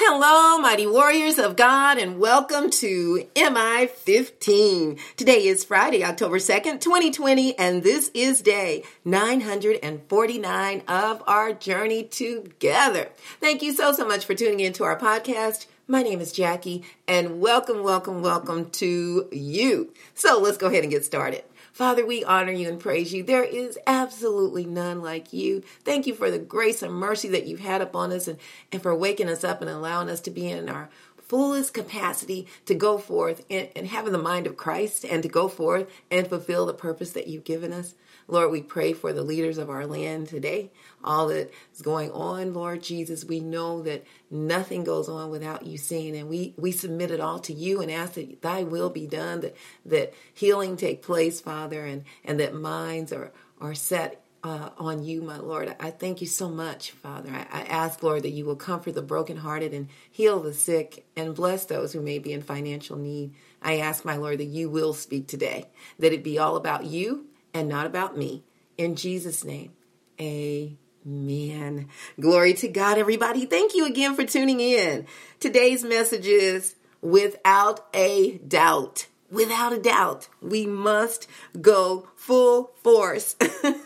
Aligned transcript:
Hello, 0.00 0.58
mighty 0.58 0.86
warriors 0.86 1.40
of 1.40 1.56
God, 1.56 1.98
and 1.98 2.20
welcome 2.20 2.70
to 2.70 3.26
MI 3.34 3.88
15. 3.88 4.96
Today 5.16 5.44
is 5.44 5.64
Friday, 5.64 6.04
October 6.04 6.36
2nd, 6.38 6.80
2020, 6.80 7.58
and 7.58 7.82
this 7.82 8.08
is 8.14 8.40
day 8.40 8.84
949 9.04 10.82
of 10.86 11.24
our 11.26 11.52
journey 11.52 12.04
together. 12.04 13.08
Thank 13.40 13.60
you 13.60 13.74
so, 13.74 13.90
so 13.90 14.06
much 14.06 14.24
for 14.24 14.34
tuning 14.34 14.60
into 14.60 14.84
our 14.84 14.96
podcast. 14.96 15.66
My 15.88 16.04
name 16.04 16.20
is 16.20 16.30
Jackie, 16.30 16.84
and 17.08 17.40
welcome, 17.40 17.82
welcome, 17.82 18.22
welcome 18.22 18.70
to 18.70 19.28
you. 19.32 19.92
So 20.14 20.38
let's 20.38 20.58
go 20.58 20.68
ahead 20.68 20.84
and 20.84 20.92
get 20.92 21.04
started. 21.04 21.42
Father, 21.78 22.04
we 22.04 22.24
honor 22.24 22.50
you 22.50 22.68
and 22.68 22.80
praise 22.80 23.14
you. 23.14 23.22
There 23.22 23.44
is 23.44 23.78
absolutely 23.86 24.64
none 24.64 25.00
like 25.00 25.32
you. 25.32 25.62
Thank 25.84 26.08
you 26.08 26.14
for 26.14 26.28
the 26.28 26.40
grace 26.40 26.82
and 26.82 26.92
mercy 26.92 27.28
that 27.28 27.46
you've 27.46 27.60
had 27.60 27.80
upon 27.80 28.10
us 28.10 28.26
and, 28.26 28.36
and 28.72 28.82
for 28.82 28.92
waking 28.96 29.28
us 29.28 29.44
up 29.44 29.60
and 29.60 29.70
allowing 29.70 30.10
us 30.10 30.20
to 30.22 30.32
be 30.32 30.50
in 30.50 30.68
our 30.68 30.88
fullest 31.18 31.72
capacity 31.72 32.48
to 32.66 32.74
go 32.74 32.98
forth 32.98 33.44
and, 33.48 33.68
and 33.76 33.86
having 33.86 34.10
the 34.10 34.18
mind 34.18 34.48
of 34.48 34.56
Christ 34.56 35.04
and 35.04 35.22
to 35.22 35.28
go 35.28 35.46
forth 35.46 35.88
and 36.10 36.26
fulfill 36.26 36.66
the 36.66 36.74
purpose 36.74 37.12
that 37.12 37.28
you've 37.28 37.44
given 37.44 37.72
us. 37.72 37.94
Lord, 38.28 38.50
we 38.50 38.60
pray 38.60 38.92
for 38.92 39.12
the 39.12 39.22
leaders 39.22 39.56
of 39.56 39.70
our 39.70 39.86
land 39.86 40.28
today, 40.28 40.70
all 41.02 41.28
that 41.28 41.50
is 41.74 41.80
going 41.80 42.10
on, 42.12 42.52
Lord 42.52 42.82
Jesus. 42.82 43.24
We 43.24 43.40
know 43.40 43.82
that 43.82 44.04
nothing 44.30 44.84
goes 44.84 45.08
on 45.08 45.30
without 45.30 45.64
you 45.66 45.78
seeing, 45.78 46.14
and 46.14 46.28
we, 46.28 46.54
we 46.58 46.70
submit 46.70 47.10
it 47.10 47.20
all 47.20 47.38
to 47.40 47.54
you 47.54 47.80
and 47.80 47.90
ask 47.90 48.14
that 48.14 48.42
thy 48.42 48.64
will 48.64 48.90
be 48.90 49.06
done, 49.06 49.40
that, 49.40 49.56
that 49.86 50.12
healing 50.34 50.76
take 50.76 51.02
place, 51.02 51.40
Father, 51.40 51.86
and, 51.86 52.04
and 52.22 52.38
that 52.38 52.54
minds 52.54 53.14
are, 53.14 53.32
are 53.60 53.74
set 53.74 54.22
uh, 54.44 54.70
on 54.76 55.02
you, 55.02 55.22
my 55.22 55.38
Lord. 55.38 55.74
I 55.80 55.90
thank 55.90 56.20
you 56.20 56.26
so 56.26 56.48
much, 56.48 56.92
Father. 56.92 57.30
I, 57.30 57.46
I, 57.50 57.62
ask, 57.62 58.02
Lord, 58.02 58.22
that 58.22 58.30
you 58.30 58.44
will 58.44 58.56
comfort 58.56 58.94
the 58.94 59.02
brokenhearted 59.02 59.72
and 59.72 59.88
heal 60.10 60.38
the 60.40 60.54
sick 60.54 61.06
and 61.16 61.34
bless 61.34 61.64
those 61.64 61.92
who 61.92 62.00
may 62.00 62.18
be 62.18 62.32
in 62.32 62.42
financial 62.42 62.96
need. 62.96 63.34
I 63.60 63.78
ask, 63.78 64.04
my 64.04 64.16
Lord, 64.16 64.38
that 64.38 64.44
you 64.44 64.70
will 64.70 64.94
speak 64.94 65.26
today, 65.26 65.66
that 65.98 66.12
it 66.12 66.22
be 66.22 66.38
all 66.38 66.56
about 66.56 66.84
you 66.84 67.27
and 67.54 67.68
not 67.68 67.86
about 67.86 68.16
me. 68.16 68.44
In 68.76 68.94
Jesus' 68.94 69.44
name, 69.44 69.72
amen. 70.20 71.88
Glory 72.20 72.54
to 72.54 72.68
God, 72.68 72.98
everybody. 72.98 73.46
Thank 73.46 73.74
you 73.74 73.86
again 73.86 74.14
for 74.14 74.24
tuning 74.24 74.60
in. 74.60 75.06
Today's 75.40 75.84
message 75.84 76.26
is 76.26 76.76
without 77.00 77.86
a 77.94 78.38
doubt. 78.38 79.06
Without 79.30 79.74
a 79.74 79.78
doubt, 79.78 80.28
we 80.40 80.64
must 80.64 81.28
go 81.60 82.08
full 82.16 82.72
force, 82.82 83.36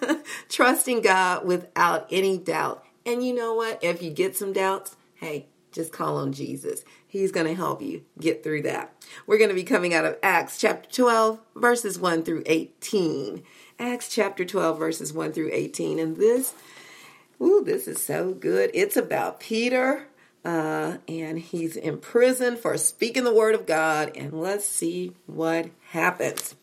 trusting 0.49 1.03
God 1.03 1.45
without 1.45 2.07
any 2.11 2.39
doubt. 2.39 2.85
And 3.05 3.27
you 3.27 3.35
know 3.35 3.55
what? 3.55 3.83
If 3.83 4.03
you 4.03 4.11
get 4.11 4.37
some 4.37 4.53
doubts, 4.53 4.97
hey, 5.15 5.49
just 5.73 5.91
call 5.91 6.17
on 6.19 6.33
Jesus. 6.33 6.85
He's 7.13 7.31
going 7.31 7.45
to 7.45 7.55
help 7.55 7.83
you 7.83 8.07
get 8.19 8.43
through 8.43 8.63
that. 8.63 8.91
We're 9.27 9.37
going 9.37 9.51
to 9.51 9.55
be 9.55 9.65
coming 9.65 9.93
out 9.93 10.07
of 10.07 10.17
Acts 10.23 10.57
chapter 10.57 10.89
12, 10.89 11.41
verses 11.55 11.99
1 11.99 12.23
through 12.23 12.43
18. 12.47 13.43
Acts 13.79 14.09
chapter 14.09 14.47
12, 14.47 14.79
verses 14.79 15.13
1 15.13 15.35
through 15.35 15.51
18. 15.53 15.99
And 15.99 16.17
this, 16.17 16.55
ooh, 17.39 17.63
this 17.63 17.87
is 17.87 18.03
so 18.03 18.33
good. 18.33 18.71
It's 18.73 18.97
about 18.97 19.41
Peter, 19.41 20.07
uh, 20.43 20.97
and 21.07 21.39
he's 21.39 21.77
in 21.77 21.99
prison 21.99 22.57
for 22.57 22.79
speaking 22.79 23.25
the 23.25 23.35
word 23.35 23.55
of 23.55 23.67
God. 23.67 24.13
And 24.17 24.33
let's 24.33 24.65
see 24.65 25.13
what 25.27 25.69
happens. 25.91 26.55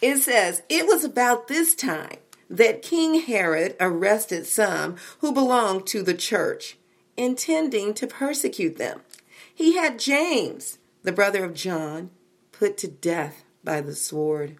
It 0.00 0.18
says, 0.18 0.62
It 0.68 0.86
was 0.86 1.02
about 1.02 1.48
this 1.48 1.74
time 1.74 2.18
that 2.48 2.82
King 2.82 3.22
Herod 3.22 3.74
arrested 3.80 4.46
some 4.46 4.94
who 5.18 5.32
belonged 5.32 5.88
to 5.88 6.04
the 6.04 6.14
church, 6.14 6.76
intending 7.16 7.94
to 7.94 8.06
persecute 8.06 8.76
them. 8.76 9.00
He 9.58 9.74
had 9.74 9.98
James, 9.98 10.78
the 11.02 11.10
brother 11.10 11.44
of 11.44 11.52
John, 11.52 12.10
put 12.52 12.78
to 12.78 12.86
death 12.86 13.42
by 13.64 13.80
the 13.80 13.92
sword. 13.92 14.56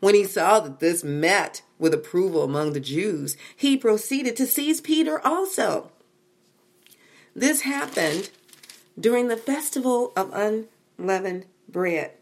When 0.00 0.14
he 0.14 0.24
saw 0.24 0.60
that 0.60 0.80
this 0.80 1.04
met 1.04 1.60
with 1.78 1.92
approval 1.92 2.42
among 2.42 2.72
the 2.72 2.80
Jews, 2.80 3.36
he 3.54 3.76
proceeded 3.76 4.36
to 4.36 4.46
seize 4.46 4.80
Peter 4.80 5.20
also. 5.26 5.90
This 7.36 7.60
happened 7.60 8.30
during 8.98 9.28
the 9.28 9.36
festival 9.36 10.10
of 10.16 10.32
unleavened 10.32 11.44
bread. 11.68 12.12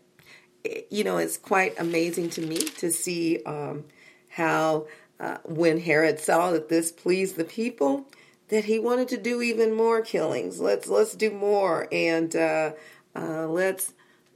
You 0.91 1.05
know, 1.05 1.19
it's 1.19 1.39
quite 1.39 1.79
amazing 1.79 2.31
to 2.31 2.41
me 2.41 2.59
to 2.59 2.91
see 2.91 3.45
um, 3.45 3.85
how 4.31 4.89
uh, 5.21 5.37
when 5.45 5.79
Herod 5.79 6.19
saw 6.19 6.51
that 6.51 6.69
this 6.69 6.91
pleased 6.91 7.37
the 7.37 7.45
people, 7.45 8.09
that 8.49 8.65
he 8.65 8.79
wanted 8.79 9.09
to 9.09 9.17
do 9.17 9.43
even 9.43 9.75
more 9.75 10.01
killings. 10.01 10.61
Let's 10.61 10.89
let's 10.89 11.15
do 11.15 11.31
more 11.31 11.87
and 11.93 12.35
uh, 12.35 12.73
uh, 13.15 13.47
let's 13.47 13.93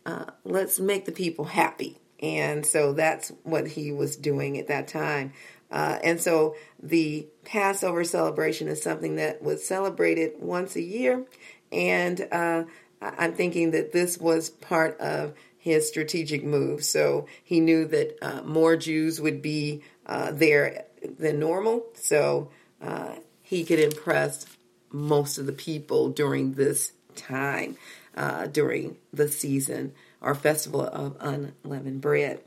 uh, 0.06 0.27
let's 0.45 0.78
make 0.78 1.05
the 1.05 1.12
people 1.12 1.47
happy. 1.47 1.99
And 2.21 2.65
so 2.65 2.93
that's 2.93 3.33
what 3.43 3.67
he 3.67 3.91
was 3.91 4.17
doing 4.17 4.59
at 4.59 4.69
that 4.69 4.89
time. 4.89 5.33
Uh, 5.71 5.99
and 6.05 6.21
so 6.21 6.55
the 6.81 7.27
Passover 7.45 8.05
celebration 8.05 8.69
is 8.69 8.83
something 8.83 9.17
that 9.17 9.43
was 9.43 9.67
celebrated 9.67 10.34
once 10.39 10.77
a 10.77 10.83
year. 10.83 11.25
And 11.72 12.28
uh, 12.31 12.65
I'm 13.01 13.33
thinking 13.33 13.72
that 13.72 13.93
this 13.93 14.19
was 14.19 14.51
part 14.51 15.01
of 15.01 15.33
his 15.56 15.89
strategic 15.89 16.45
move. 16.45 16.84
So 16.84 17.27
he 17.43 17.59
knew 17.59 17.87
that 17.87 18.19
uh, 18.21 18.43
more 18.43 18.77
Jews 18.77 19.21
would 19.21 19.41
be 19.41 19.83
there 20.06 20.84
than 21.19 21.41
normal. 21.41 21.87
So 21.95 22.51
he 23.42 23.64
could 23.64 23.78
impress 23.78 24.47
most 24.91 25.38
of 25.38 25.47
the 25.47 25.53
people 25.53 26.08
during 26.08 26.54
this 26.54 26.92
time, 27.14 27.76
uh, 28.16 28.47
during 28.47 28.97
the 29.12 29.28
season 29.28 29.92
or 30.20 30.34
festival 30.34 30.82
of 30.82 31.16
unleavened 31.20 32.00
bread. 32.00 32.41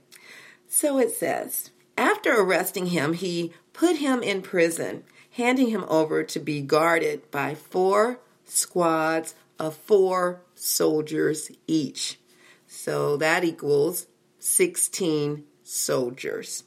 So 0.67 0.97
it 0.97 1.11
says, 1.11 1.71
after 1.97 2.33
arresting 2.39 2.87
him, 2.87 3.13
he 3.13 3.53
put 3.73 3.97
him 3.97 4.21
in 4.23 4.41
prison, 4.41 5.03
handing 5.31 5.69
him 5.69 5.85
over 5.87 6.23
to 6.23 6.39
be 6.39 6.61
guarded 6.61 7.29
by 7.31 7.55
four 7.55 8.19
squads 8.45 9.35
of 9.59 9.75
four 9.75 10.41
soldiers 10.53 11.51
each. 11.67 12.19
So 12.67 13.17
that 13.17 13.43
equals 13.43 14.07
16 14.39 15.43
soldiers. 15.63 16.63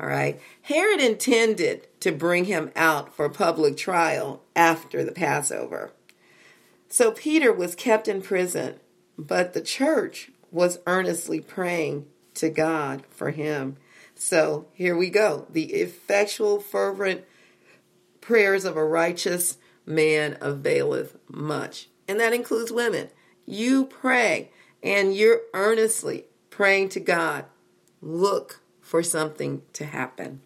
All 0.00 0.06
right. 0.06 0.40
Herod 0.62 1.00
intended 1.00 1.86
to 2.00 2.10
bring 2.10 2.46
him 2.46 2.70
out 2.74 3.14
for 3.14 3.28
public 3.28 3.76
trial 3.76 4.42
after 4.56 5.04
the 5.04 5.12
Passover. 5.12 5.92
So 6.88 7.12
Peter 7.12 7.52
was 7.52 7.74
kept 7.74 8.08
in 8.08 8.22
prison, 8.22 8.80
but 9.18 9.52
the 9.52 9.60
church 9.60 10.30
was 10.50 10.80
earnestly 10.86 11.40
praying 11.40 12.06
to 12.34 12.48
God 12.48 13.04
for 13.10 13.30
him. 13.30 13.76
So 14.14 14.66
here 14.72 14.96
we 14.96 15.10
go. 15.10 15.46
The 15.50 15.74
effectual, 15.74 16.60
fervent 16.60 17.24
prayers 18.22 18.64
of 18.64 18.76
a 18.76 18.84
righteous 18.84 19.58
man 19.84 20.38
availeth 20.40 21.16
much. 21.28 21.88
And 22.08 22.18
that 22.20 22.32
includes 22.32 22.72
women. 22.72 23.10
You 23.44 23.84
pray 23.84 24.50
and 24.82 25.14
you're 25.14 25.42
earnestly 25.52 26.24
praying 26.48 26.88
to 26.90 27.00
God. 27.00 27.44
Look 28.00 28.60
for 28.90 29.04
something 29.04 29.62
to 29.72 29.84
happen. 29.84 30.40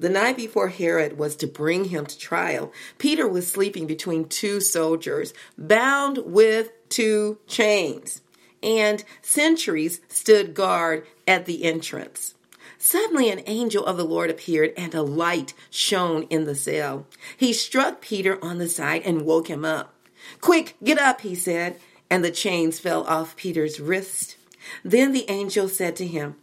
The 0.00 0.08
night 0.08 0.36
before 0.36 0.66
Herod 0.66 1.16
was 1.16 1.36
to 1.36 1.46
bring 1.46 1.84
him 1.84 2.06
to 2.06 2.18
trial, 2.18 2.72
Peter 2.98 3.28
was 3.28 3.46
sleeping 3.46 3.86
between 3.86 4.24
two 4.24 4.60
soldiers, 4.60 5.32
bound 5.56 6.18
with 6.24 6.72
two 6.88 7.38
chains 7.46 8.20
and 8.64 9.04
sentries 9.20 10.00
stood 10.08 10.54
guard 10.54 11.06
at 11.28 11.46
the 11.46 11.62
entrance. 11.62 12.34
Suddenly, 12.78 13.30
an 13.30 13.44
angel 13.46 13.86
of 13.86 13.96
the 13.96 14.04
Lord 14.04 14.28
appeared, 14.28 14.72
and 14.76 14.92
a 14.92 15.02
light 15.02 15.54
shone 15.70 16.24
in 16.30 16.46
the 16.46 16.56
cell. 16.56 17.06
He 17.36 17.52
struck 17.52 18.00
Peter 18.00 18.44
on 18.44 18.58
the 18.58 18.68
side 18.68 19.02
and 19.04 19.22
woke 19.22 19.46
him 19.46 19.64
up. 19.64 19.94
Quick, 20.40 20.74
get 20.82 20.98
up, 20.98 21.20
he 21.20 21.36
said, 21.36 21.78
and 22.10 22.24
the 22.24 22.32
chains 22.32 22.80
fell 22.80 23.04
off 23.04 23.36
Peter's 23.36 23.78
wrist. 23.78 24.36
Then 24.84 25.12
the 25.12 25.30
angel 25.30 25.68
said 25.68 25.94
to 25.96 26.06
him, 26.08 26.34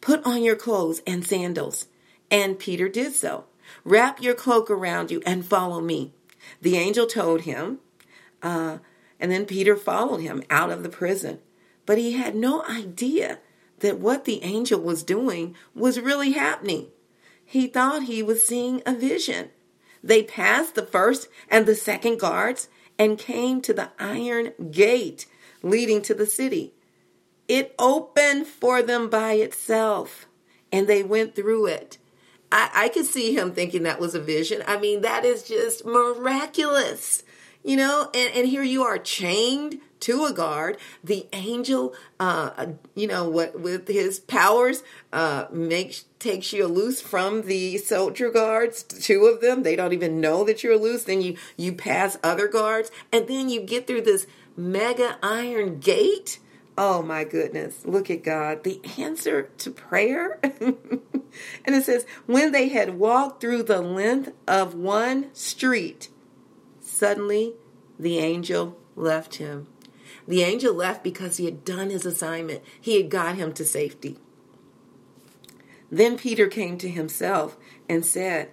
Put 0.00 0.24
on 0.24 0.42
your 0.42 0.56
clothes 0.56 1.02
and 1.06 1.26
sandals. 1.26 1.86
And 2.30 2.58
Peter 2.58 2.88
did 2.88 3.14
so. 3.14 3.44
Wrap 3.84 4.20
your 4.22 4.34
cloak 4.34 4.70
around 4.70 5.10
you 5.10 5.22
and 5.26 5.44
follow 5.44 5.80
me. 5.80 6.12
The 6.60 6.76
angel 6.76 7.06
told 7.06 7.42
him, 7.42 7.78
uh, 8.42 8.78
and 9.18 9.30
then 9.30 9.44
Peter 9.44 9.76
followed 9.76 10.20
him 10.20 10.42
out 10.48 10.70
of 10.70 10.82
the 10.82 10.88
prison. 10.88 11.40
But 11.86 11.98
he 11.98 12.12
had 12.12 12.34
no 12.34 12.64
idea 12.64 13.38
that 13.80 13.98
what 13.98 14.24
the 14.24 14.42
angel 14.42 14.80
was 14.80 15.02
doing 15.02 15.54
was 15.74 16.00
really 16.00 16.32
happening. 16.32 16.88
He 17.44 17.66
thought 17.66 18.04
he 18.04 18.22
was 18.22 18.46
seeing 18.46 18.82
a 18.86 18.94
vision. 18.94 19.50
They 20.02 20.22
passed 20.22 20.74
the 20.74 20.86
first 20.86 21.28
and 21.50 21.66
the 21.66 21.74
second 21.74 22.20
guards 22.20 22.68
and 22.98 23.18
came 23.18 23.60
to 23.62 23.72
the 23.72 23.90
iron 23.98 24.52
gate 24.70 25.26
leading 25.62 26.00
to 26.02 26.14
the 26.14 26.26
city. 26.26 26.74
It 27.50 27.74
opened 27.80 28.46
for 28.46 28.80
them 28.80 29.10
by 29.10 29.32
itself, 29.32 30.26
and 30.70 30.86
they 30.86 31.02
went 31.02 31.34
through 31.34 31.66
it. 31.66 31.98
I, 32.52 32.70
I 32.84 32.88
could 32.94 33.06
see 33.06 33.34
him 33.36 33.52
thinking 33.52 33.82
that 33.82 33.98
was 33.98 34.14
a 34.14 34.20
vision. 34.20 34.62
I 34.68 34.78
mean, 34.78 35.00
that 35.02 35.24
is 35.24 35.42
just 35.42 35.84
miraculous. 35.84 37.24
you 37.62 37.76
know, 37.76 38.10
and, 38.14 38.34
and 38.34 38.48
here 38.48 38.62
you 38.62 38.82
are 38.82 38.98
chained 38.98 39.80
to 40.00 40.24
a 40.24 40.32
guard. 40.32 40.78
The 41.04 41.26
angel, 41.32 41.94
uh, 42.18 42.66
you 42.94 43.06
know, 43.06 43.28
what 43.28 43.60
with 43.60 43.86
his 43.88 44.18
powers, 44.18 44.82
uh, 45.12 45.46
makes 45.52 46.04
takes 46.18 46.52
you 46.52 46.66
loose 46.66 47.00
from 47.00 47.42
the 47.42 47.78
soldier 47.78 48.30
guards. 48.30 48.82
Two 48.82 49.26
of 49.26 49.40
them, 49.40 49.62
they 49.62 49.76
don't 49.76 49.92
even 49.92 50.20
know 50.20 50.44
that 50.44 50.62
you're 50.62 50.78
loose. 50.78 51.04
Then 51.04 51.20
you 51.20 51.36
you 51.56 51.72
pass 51.72 52.18
other 52.22 52.48
guards, 52.48 52.90
and 53.12 53.28
then 53.28 53.48
you 53.48 53.60
get 53.60 53.86
through 53.86 54.02
this 54.02 54.26
mega 54.56 55.18
iron 55.22 55.80
gate. 55.80 56.38
Oh 56.82 57.02
my 57.02 57.24
goodness, 57.24 57.84
look 57.84 58.08
at 58.08 58.24
God. 58.24 58.64
The 58.64 58.80
answer 58.96 59.50
to 59.58 59.70
prayer. 59.70 60.38
and 60.42 60.74
it 61.66 61.84
says, 61.84 62.06
when 62.24 62.52
they 62.52 62.70
had 62.70 62.98
walked 62.98 63.42
through 63.42 63.64
the 63.64 63.82
length 63.82 64.32
of 64.48 64.74
one 64.74 65.28
street, 65.34 66.08
suddenly 66.80 67.52
the 67.98 68.16
angel 68.16 68.78
left 68.96 69.34
him. 69.34 69.66
The 70.26 70.42
angel 70.42 70.72
left 70.72 71.04
because 71.04 71.36
he 71.36 71.44
had 71.44 71.66
done 71.66 71.90
his 71.90 72.06
assignment, 72.06 72.62
he 72.80 72.96
had 72.96 73.10
got 73.10 73.36
him 73.36 73.52
to 73.52 73.64
safety. 73.66 74.16
Then 75.90 76.16
Peter 76.16 76.46
came 76.46 76.78
to 76.78 76.88
himself 76.88 77.58
and 77.90 78.06
said, 78.06 78.52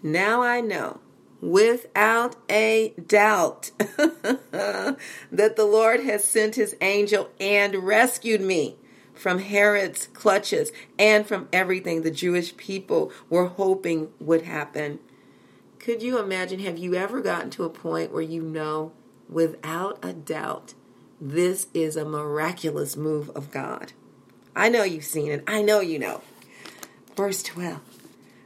Now 0.00 0.44
I 0.44 0.60
know 0.60 1.00
without 1.40 2.36
a 2.50 2.94
doubt 3.06 3.70
that 3.78 4.96
the 5.30 5.64
Lord 5.64 6.00
has 6.00 6.24
sent 6.24 6.56
his 6.56 6.76
angel 6.80 7.30
and 7.38 7.74
rescued 7.76 8.40
me 8.40 8.76
from 9.14 9.40
Herod's 9.40 10.06
clutches 10.08 10.70
and 10.98 11.26
from 11.26 11.48
everything 11.52 12.02
the 12.02 12.10
Jewish 12.10 12.56
people 12.56 13.12
were 13.28 13.46
hoping 13.46 14.10
would 14.20 14.42
happen. 14.42 15.00
Could 15.78 16.02
you 16.02 16.18
imagine? 16.18 16.60
Have 16.60 16.78
you 16.78 16.94
ever 16.94 17.20
gotten 17.20 17.50
to 17.50 17.64
a 17.64 17.70
point 17.70 18.12
where 18.12 18.22
you 18.22 18.42
know 18.42 18.92
without 19.28 19.98
a 20.02 20.12
doubt 20.12 20.74
this 21.20 21.66
is 21.74 21.96
a 21.96 22.04
miraculous 22.04 22.96
move 22.96 23.30
of 23.30 23.50
God? 23.50 23.92
I 24.54 24.68
know 24.68 24.82
you've 24.82 25.04
seen 25.04 25.30
it. 25.30 25.44
I 25.46 25.62
know 25.62 25.80
you 25.80 25.98
know. 25.98 26.22
Verse 27.16 27.42
12. 27.42 27.80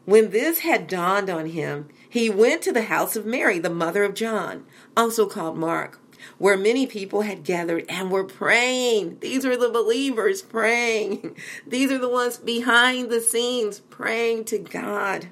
When 0.05 0.31
this 0.31 0.61
had 0.61 0.89
dawned 0.89 1.31
on 1.31 1.47
him, 1.47 1.89
he 2.13 2.29
went 2.29 2.61
to 2.61 2.73
the 2.73 2.83
house 2.83 3.17
of 3.17 3.25
Mary, 3.25 3.59
the 3.59 3.71
mother 3.71 4.05
of 4.05 4.13
John, 4.13 4.67
also 4.95 5.25
called 5.25 5.57
Mark, 5.57 5.99
where 6.37 6.59
many 6.59 6.87
people 6.87 7.23
had 7.23 7.43
gathered 7.43 7.87
and 7.89 8.11
were 8.11 8.23
praying. 8.23 9.17
These 9.21 9.47
are 9.47 9.57
the 9.57 9.71
believers 9.71 10.43
praying. 10.43 11.35
These 11.67 11.91
are 11.91 11.97
the 11.97 12.11
ones 12.11 12.37
behind 12.37 13.09
the 13.09 13.23
scenes 13.23 13.81
praying 13.89 14.45
to 14.45 14.59
God. 14.59 15.29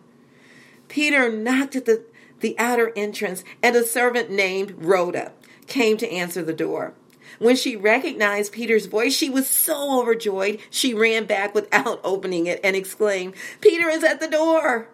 Peter 0.88 1.31
knocked 1.31 1.77
at 1.77 1.85
the, 1.85 2.03
the 2.41 2.59
outer 2.59 2.94
entrance, 2.97 3.44
and 3.62 3.76
a 3.76 3.85
servant 3.85 4.31
named 4.31 4.83
Rhoda 4.83 5.33
came 5.67 5.99
to 5.99 6.11
answer 6.11 6.43
the 6.43 6.55
door. 6.55 6.94
When 7.40 7.56
she 7.56 7.75
recognized 7.75 8.52
Peter's 8.52 8.84
voice, 8.84 9.16
she 9.16 9.31
was 9.31 9.48
so 9.48 9.98
overjoyed, 9.98 10.60
she 10.69 10.92
ran 10.92 11.25
back 11.25 11.54
without 11.54 11.98
opening 12.04 12.46
it 12.46 12.60
and 12.62 12.76
exclaimed, 12.76 13.32
Peter 13.62 13.88
is 13.88 14.04
at 14.04 14.20
the 14.20 14.28
door. 14.28 14.88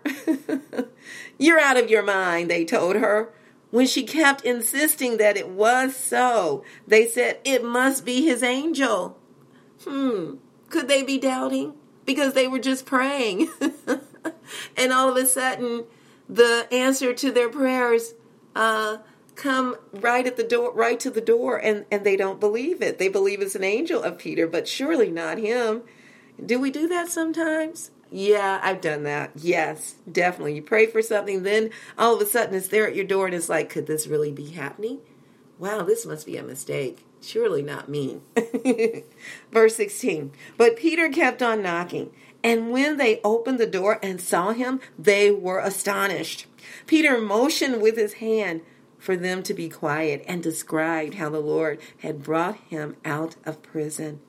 You're 1.38 1.58
out 1.58 1.76
of 1.76 1.90
your 1.90 2.04
mind, 2.04 2.48
they 2.48 2.64
told 2.64 2.94
her. 2.94 3.31
When 3.72 3.88
she 3.88 4.04
kept 4.04 4.44
insisting 4.44 5.16
that 5.16 5.37
it 5.37 5.48
was 5.48 5.96
so, 5.96 6.62
they 6.87 7.08
said, 7.08 7.40
It 7.43 7.64
must 7.64 8.04
be 8.04 8.25
his 8.25 8.44
angel. 8.44 9.19
Hmm, 9.82 10.37
could 10.70 10.87
they 10.87 11.02
be 11.02 11.19
doubting? 11.19 11.75
Because 12.04 12.34
they 12.34 12.46
were 12.46 12.60
just 12.60 12.87
praying. 12.87 13.50
and 14.76 14.93
all 14.93 15.08
of 15.08 15.16
a 15.16 15.26
sudden, 15.26 15.82
the 16.28 16.69
answer 16.70 17.12
to 17.12 17.32
their 17.32 17.48
prayers 17.48 18.14
uh, 18.54 18.98
come 19.37 19.77
right 19.93 20.27
at 20.27 20.37
the 20.37 20.43
door, 20.43 20.73
right 20.73 20.99
to 21.00 21.11
the 21.11 21.21
door, 21.21 21.59
and, 21.59 21.85
and 21.91 22.05
they 22.05 22.17
don't 22.17 22.41
believe 22.41 22.83
it. 22.83 22.99
They 22.99 23.09
believe 23.09 23.41
it's 23.41 23.55
an 23.55 23.65
angel 23.65 24.03
of 24.03 24.19
Peter, 24.19 24.47
but 24.47 24.67
surely 24.67 25.11
not 25.11 25.38
him. 25.38 25.83
Do 26.44 26.59
we 26.59 26.71
do 26.71 26.88
that 26.88 27.09
sometimes? 27.09 27.91
Yeah, 28.11 28.61
I've 28.62 28.81
done 28.81 29.03
that. 29.05 29.33
Yes, 29.37 29.97
definitely. 30.11 30.55
You 30.55 30.62
pray 30.62 30.87
for 30.87 31.03
something, 31.03 31.43
then 31.43 31.71
all 31.99 32.15
of 32.15 32.21
a 32.21 32.27
sudden 32.27 32.55
it's 32.55 32.69
there 32.69 32.87
at 32.87 32.97
your 32.97 33.05
door, 33.05 33.27
and 33.27 33.35
it's 33.35 33.49
like, 33.49 33.69
could 33.69 33.87
this 33.87 34.06
really 34.06 34.33
be 34.33 34.50
happening? 34.50 35.00
Wow, 35.59 35.82
this 35.82 36.06
must 36.06 36.27
be 36.27 36.37
a 36.37 36.43
mistake. 36.43 37.05
Surely 37.21 37.62
not 37.62 37.89
me. 37.89 38.21
Verse 39.53 39.77
16. 39.77 40.32
But 40.56 40.77
Peter 40.77 41.09
kept 41.09 41.43
on 41.43 41.62
knocking, 41.62 42.11
and 42.44 42.71
when 42.71 42.97
they 42.97 43.21
opened 43.25 43.59
the 43.59 43.67
door 43.67 43.99
and 44.03 44.21
saw 44.21 44.53
him, 44.53 44.81
they 44.99 45.31
were 45.31 45.59
astonished. 45.59 46.47
Peter 46.87 47.21
motioned 47.21 47.82
with 47.82 47.97
his 47.97 48.15
hand 48.15 48.61
for 48.98 49.16
them 49.16 49.43
to 49.44 49.54
be 49.54 49.69
quiet 49.69 50.25
and 50.26 50.43
described 50.43 51.14
how 51.14 51.28
the 51.28 51.40
Lord 51.40 51.81
had 51.98 52.22
brought 52.22 52.56
him 52.69 52.96
out 53.04 53.37
of 53.44 53.62
prison. 53.62 54.20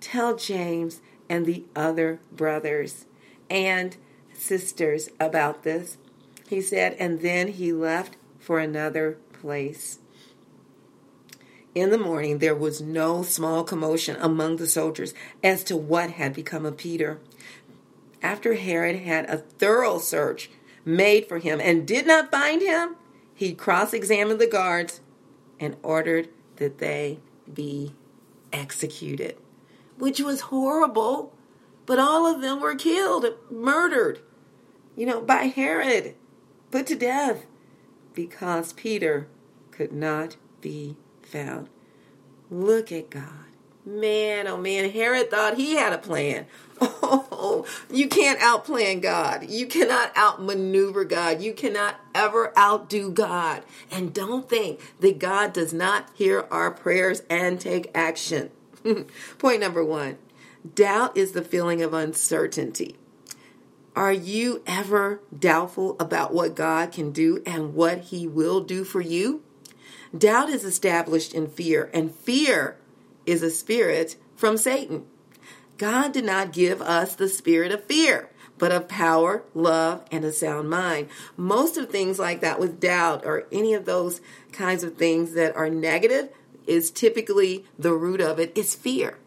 Tell 0.00 0.36
James 0.36 1.00
and 1.28 1.46
the 1.46 1.64
other 1.74 2.20
brothers 2.32 3.06
and 3.48 3.96
sisters 4.32 5.08
about 5.18 5.62
this. 5.62 5.96
He 6.48 6.60
said, 6.60 6.94
and 6.98 7.20
then 7.20 7.48
he 7.48 7.72
left 7.72 8.16
for 8.38 8.58
another 8.58 9.18
place. 9.32 9.98
In 11.74 11.90
the 11.90 11.98
morning, 11.98 12.38
there 12.38 12.54
was 12.54 12.80
no 12.80 13.22
small 13.22 13.64
commotion 13.64 14.16
among 14.20 14.56
the 14.56 14.68
soldiers 14.68 15.12
as 15.42 15.64
to 15.64 15.76
what 15.76 16.10
had 16.10 16.32
become 16.32 16.64
of 16.64 16.76
Peter. 16.76 17.18
After 18.22 18.54
Herod 18.54 18.96
had 18.96 19.28
a 19.28 19.38
thorough 19.38 19.98
search 19.98 20.50
made 20.84 21.26
for 21.26 21.38
him 21.38 21.60
and 21.60 21.86
did 21.86 22.06
not 22.06 22.30
find 22.30 22.62
him, 22.62 22.96
he 23.34 23.54
cross 23.54 23.92
examined 23.92 24.40
the 24.40 24.46
guards 24.46 25.00
and 25.58 25.76
ordered 25.82 26.28
that 26.56 26.78
they 26.78 27.18
be 27.52 27.94
executed, 28.52 29.36
which 29.98 30.20
was 30.20 30.42
horrible. 30.42 31.32
But 31.86 31.98
all 31.98 32.26
of 32.26 32.40
them 32.40 32.60
were 32.60 32.74
killed, 32.74 33.26
murdered, 33.50 34.20
you 34.96 35.04
know, 35.04 35.20
by 35.20 35.44
Herod, 35.44 36.14
put 36.70 36.86
to 36.86 36.94
death 36.94 37.44
because 38.14 38.72
Peter 38.72 39.28
could 39.70 39.92
not 39.92 40.36
be 40.60 40.96
found. 41.20 41.68
Look 42.50 42.90
at 42.90 43.10
God. 43.10 43.44
Man, 43.84 44.46
oh 44.46 44.56
man, 44.56 44.90
Herod 44.90 45.30
thought 45.30 45.58
he 45.58 45.74
had 45.74 45.92
a 45.92 45.98
plan. 45.98 46.46
Oh, 46.80 47.66
you 47.90 48.08
can't 48.08 48.40
outplan 48.40 49.00
God. 49.00 49.48
You 49.48 49.66
cannot 49.66 50.16
outmaneuver 50.16 51.04
God. 51.04 51.40
You 51.40 51.52
cannot 51.52 51.96
ever 52.14 52.56
outdo 52.58 53.10
God. 53.10 53.62
And 53.90 54.12
don't 54.12 54.48
think 54.48 54.80
that 55.00 55.18
God 55.18 55.52
does 55.52 55.72
not 55.72 56.10
hear 56.14 56.46
our 56.50 56.70
prayers 56.70 57.22
and 57.30 57.60
take 57.60 57.90
action. 57.94 58.50
Point 59.38 59.60
number 59.60 59.84
one 59.84 60.18
doubt 60.74 61.16
is 61.16 61.32
the 61.32 61.42
feeling 61.42 61.82
of 61.82 61.92
uncertainty. 61.92 62.96
Are 63.94 64.12
you 64.12 64.62
ever 64.66 65.20
doubtful 65.36 65.96
about 66.00 66.34
what 66.34 66.56
God 66.56 66.90
can 66.90 67.12
do 67.12 67.42
and 67.46 67.74
what 67.74 67.98
He 67.98 68.26
will 68.26 68.60
do 68.60 68.82
for 68.82 69.00
you? 69.00 69.42
Doubt 70.16 70.48
is 70.48 70.64
established 70.64 71.34
in 71.34 71.48
fear, 71.48 71.90
and 71.92 72.14
fear 72.14 72.76
is 73.26 73.42
a 73.42 73.50
spirit 73.50 74.16
from 74.36 74.56
Satan. 74.56 75.06
God 75.76 76.12
did 76.12 76.24
not 76.24 76.52
give 76.52 76.80
us 76.80 77.14
the 77.14 77.28
spirit 77.28 77.72
of 77.72 77.84
fear, 77.84 78.30
but 78.58 78.72
of 78.72 78.88
power, 78.88 79.42
love, 79.54 80.04
and 80.10 80.24
a 80.24 80.32
sound 80.32 80.70
mind. 80.70 81.08
Most 81.36 81.76
of 81.76 81.90
things 81.90 82.18
like 82.18 82.40
that 82.40 82.60
with 82.60 82.80
doubt 82.80 83.24
or 83.24 83.46
any 83.50 83.74
of 83.74 83.84
those 83.84 84.20
kinds 84.52 84.84
of 84.84 84.96
things 84.96 85.32
that 85.34 85.56
are 85.56 85.68
negative 85.68 86.30
is 86.66 86.90
typically 86.90 87.64
the 87.78 87.92
root 87.92 88.20
of 88.20 88.38
it 88.38 88.56
is 88.56 88.74
fear. 88.74 89.18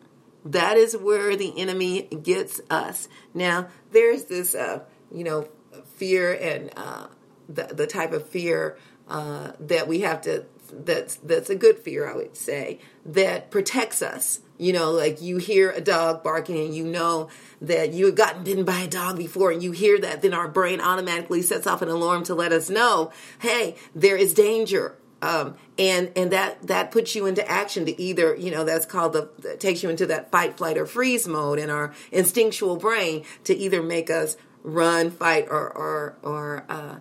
That 0.46 0.78
is 0.78 0.96
where 0.96 1.36
the 1.36 1.60
enemy 1.60 2.04
gets 2.04 2.62
us. 2.70 3.10
Now, 3.34 3.68
there's 3.92 4.26
this, 4.26 4.56
uh, 4.56 4.84
you 5.12 5.24
know, 5.24 5.50
fear 5.96 6.34
and 6.34 6.72
uh, 6.78 7.08
the, 7.50 7.64
the 7.64 7.88
type 7.88 8.14
of 8.14 8.28
fear 8.30 8.78
uh, 9.10 9.52
that 9.60 9.88
we 9.88 10.02
have 10.02 10.22
to 10.22 10.46
that's 10.72 11.16
that's 11.16 11.50
a 11.50 11.56
good 11.56 11.80
fear, 11.80 12.10
I 12.10 12.16
would 12.16 12.36
say, 12.36 12.80
that 13.06 13.52
protects 13.52 14.02
us. 14.02 14.42
You 14.58 14.74
know, 14.74 14.92
like 14.92 15.22
you 15.22 15.38
hear 15.38 15.70
a 15.70 15.82
dog 15.82 16.24
barking 16.24 16.58
and 16.66 16.76
you 16.76 16.84
know 16.84 17.30
that 17.62 17.94
you 17.94 18.08
have 18.08 18.16
gotten 18.16 18.44
bitten 18.44 18.66
by 18.66 18.80
a 18.80 18.88
dog 18.88 19.18
before 19.18 19.52
and 19.52 19.62
you 19.62 19.72
hear 19.72 20.00
that, 20.00 20.24
then 20.24 20.34
our 20.34 20.48
brain 20.48 20.82
automatically 20.82 21.44
sets 21.44 21.68
off 21.68 21.84
an 21.84 21.90
alarm 21.90 22.24
to 22.24 22.34
let 22.34 22.52
us 22.52 22.70
know, 22.70 23.12
hey, 23.40 23.76
there 23.94 24.18
is 24.18 24.34
danger. 24.34 24.98
Um, 25.22 25.56
and 25.80 26.12
and 26.16 26.32
that 26.32 26.68
that 26.68 26.92
puts 26.92 27.16
you 27.16 27.26
into 27.26 27.48
action 27.50 27.86
to 27.88 28.02
either 28.02 28.36
you 28.36 28.52
know 28.52 28.64
that's 28.64 28.86
called 28.86 29.14
the 29.14 29.58
takes 29.60 29.82
you 29.82 29.90
into 29.90 30.06
that 30.08 30.32
fight 30.32 30.58
flight 30.58 30.78
or 30.78 30.86
freeze 30.86 31.28
mode 31.28 31.58
in 31.58 31.72
our 31.72 31.94
instinctual 32.12 32.78
brain 32.78 33.24
to 33.46 33.56
either 33.56 33.82
make 33.82 34.12
us 34.12 34.38
run 34.62 35.10
fight 35.10 35.48
or 35.50 35.72
or 35.76 36.18
or 36.22 36.66
uh, 36.70 36.96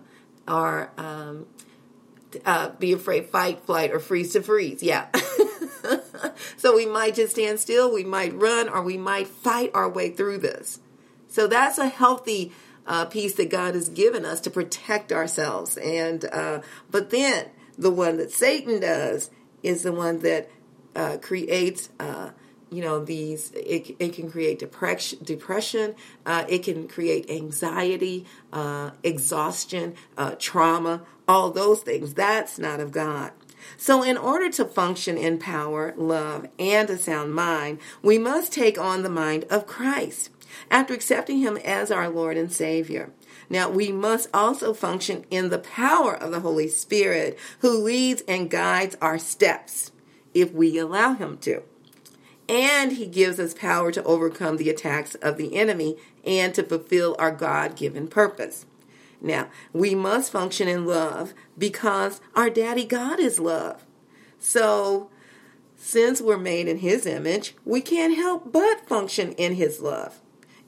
or 0.47 0.91
um, 0.97 1.45
uh, 2.45 2.69
be 2.69 2.93
afraid, 2.93 3.27
fight, 3.27 3.65
flight, 3.65 3.91
or 3.91 3.99
freeze 3.99 4.33
to 4.33 4.41
freeze. 4.41 4.83
Yeah. 4.83 5.07
so 6.57 6.75
we 6.75 6.85
might 6.85 7.15
just 7.15 7.33
stand 7.33 7.59
still, 7.59 7.91
we 7.93 8.03
might 8.03 8.33
run, 8.33 8.69
or 8.69 8.81
we 8.81 8.97
might 8.97 9.27
fight 9.27 9.71
our 9.73 9.89
way 9.89 10.09
through 10.09 10.39
this. 10.39 10.79
So 11.27 11.47
that's 11.47 11.77
a 11.77 11.87
healthy 11.87 12.51
uh, 12.85 13.05
piece 13.05 13.35
that 13.35 13.49
God 13.49 13.75
has 13.75 13.89
given 13.89 14.25
us 14.25 14.41
to 14.41 14.49
protect 14.49 15.11
ourselves. 15.11 15.77
And 15.77 16.25
uh, 16.25 16.61
but 16.89 17.09
then 17.09 17.47
The 17.77 17.91
one 17.91 18.17
that 18.17 18.31
Satan 18.31 18.79
does 18.79 19.29
is 19.61 19.83
the 19.83 19.91
one 19.91 20.19
that 20.19 20.49
uh, 20.95 21.17
creates. 21.21 21.89
You 22.69 22.81
know 22.81 23.03
these 23.03 23.51
it, 23.51 23.95
it 23.99 24.13
can 24.13 24.29
create 24.29 24.59
depression 24.59 25.19
depression 25.23 25.95
uh, 26.25 26.45
it 26.49 26.63
can 26.63 26.87
create 26.87 27.29
anxiety 27.29 28.25
uh, 28.51 28.91
exhaustion 29.03 29.95
uh, 30.17 30.35
trauma 30.37 31.03
all 31.27 31.51
those 31.51 31.81
things. 31.81 32.13
That's 32.13 32.59
not 32.59 32.79
of 32.79 32.91
god. 32.91 33.31
So 33.77 34.03
in 34.03 34.17
order 34.17 34.49
to 34.51 34.65
function 34.65 35.17
in 35.17 35.39
power 35.39 35.93
love 35.97 36.47
and 36.59 36.89
a 36.89 36.97
sound 36.97 37.33
mind 37.33 37.79
we 38.01 38.17
must 38.17 38.51
take 38.51 38.77
on 38.77 39.03
the 39.03 39.09
mind 39.09 39.45
of 39.49 39.65
christ 39.65 40.29
after 40.69 40.93
accepting 40.93 41.39
him 41.39 41.57
as 41.57 41.91
our 41.91 42.09
lord 42.09 42.37
and 42.37 42.51
savior. 42.51 43.11
Now, 43.49 43.69
we 43.69 43.91
must 43.91 44.29
also 44.33 44.73
function 44.73 45.25
in 45.29 45.49
the 45.49 45.59
power 45.59 46.15
of 46.15 46.31
the 46.31 46.41
Holy 46.41 46.67
Spirit 46.67 47.37
who 47.59 47.81
leads 47.81 48.21
and 48.27 48.49
guides 48.49 48.97
our 49.01 49.17
steps 49.17 49.91
if 50.33 50.51
we 50.51 50.77
allow 50.77 51.13
him 51.13 51.37
to 51.39 51.63
and 52.49 52.93
he 52.93 53.05
gives 53.05 53.39
us 53.39 53.53
power 53.53 53.91
to 53.91 54.03
overcome 54.03 54.57
the 54.57 54.69
attacks 54.69 55.15
of 55.15 55.37
the 55.37 55.55
enemy 55.55 55.97
and 56.25 56.53
to 56.55 56.63
fulfill 56.63 57.15
our 57.19 57.31
God 57.31 57.75
given 57.75 58.07
purpose. 58.07 58.65
Now, 59.21 59.49
we 59.73 59.95
must 59.95 60.31
function 60.31 60.67
in 60.67 60.85
love 60.85 61.33
because 61.57 62.21
our 62.35 62.49
daddy 62.49 62.85
God 62.85 63.19
is 63.19 63.39
love. 63.39 63.83
So, 64.39 65.09
since 65.75 66.21
we're 66.21 66.37
made 66.37 66.67
in 66.67 66.79
his 66.79 67.05
image, 67.05 67.55
we 67.65 67.81
can't 67.81 68.15
help 68.15 68.51
but 68.51 68.87
function 68.87 69.31
in 69.33 69.55
his 69.55 69.79
love 69.79 70.19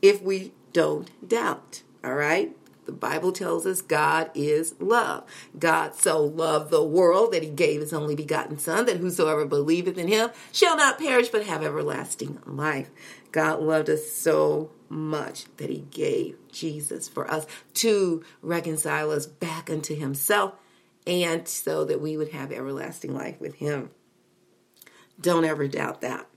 if 0.01 0.21
we 0.21 0.53
don't 0.73 1.09
doubt. 1.27 1.83
All 2.03 2.15
right? 2.15 2.55
The 2.89 2.95
Bible 2.95 3.31
tells 3.31 3.67
us 3.67 3.83
God 3.83 4.31
is 4.33 4.73
love. 4.79 5.23
God 5.59 5.93
so 5.93 6.23
loved 6.23 6.71
the 6.71 6.83
world 6.83 7.31
that 7.33 7.43
he 7.43 7.49
gave 7.49 7.81
his 7.81 7.93
only 7.93 8.15
begotten 8.15 8.57
Son, 8.57 8.87
that 8.87 8.97
whosoever 8.97 9.45
believeth 9.45 9.95
in 9.95 10.07
him 10.07 10.31
shall 10.51 10.75
not 10.75 10.97
perish 10.97 11.29
but 11.29 11.45
have 11.45 11.61
everlasting 11.61 12.39
life. 12.47 12.89
God 13.31 13.61
loved 13.61 13.91
us 13.91 14.11
so 14.11 14.71
much 14.89 15.45
that 15.57 15.69
he 15.69 15.85
gave 15.91 16.35
Jesus 16.51 17.07
for 17.07 17.29
us 17.29 17.45
to 17.75 18.23
reconcile 18.41 19.11
us 19.11 19.27
back 19.27 19.69
unto 19.69 19.93
himself 19.95 20.55
and 21.05 21.47
so 21.47 21.85
that 21.85 22.01
we 22.01 22.17
would 22.17 22.29
have 22.29 22.51
everlasting 22.51 23.13
life 23.13 23.39
with 23.39 23.53
him. 23.53 23.91
Don't 25.21 25.45
ever 25.45 25.67
doubt 25.67 26.01
that. 26.01 26.27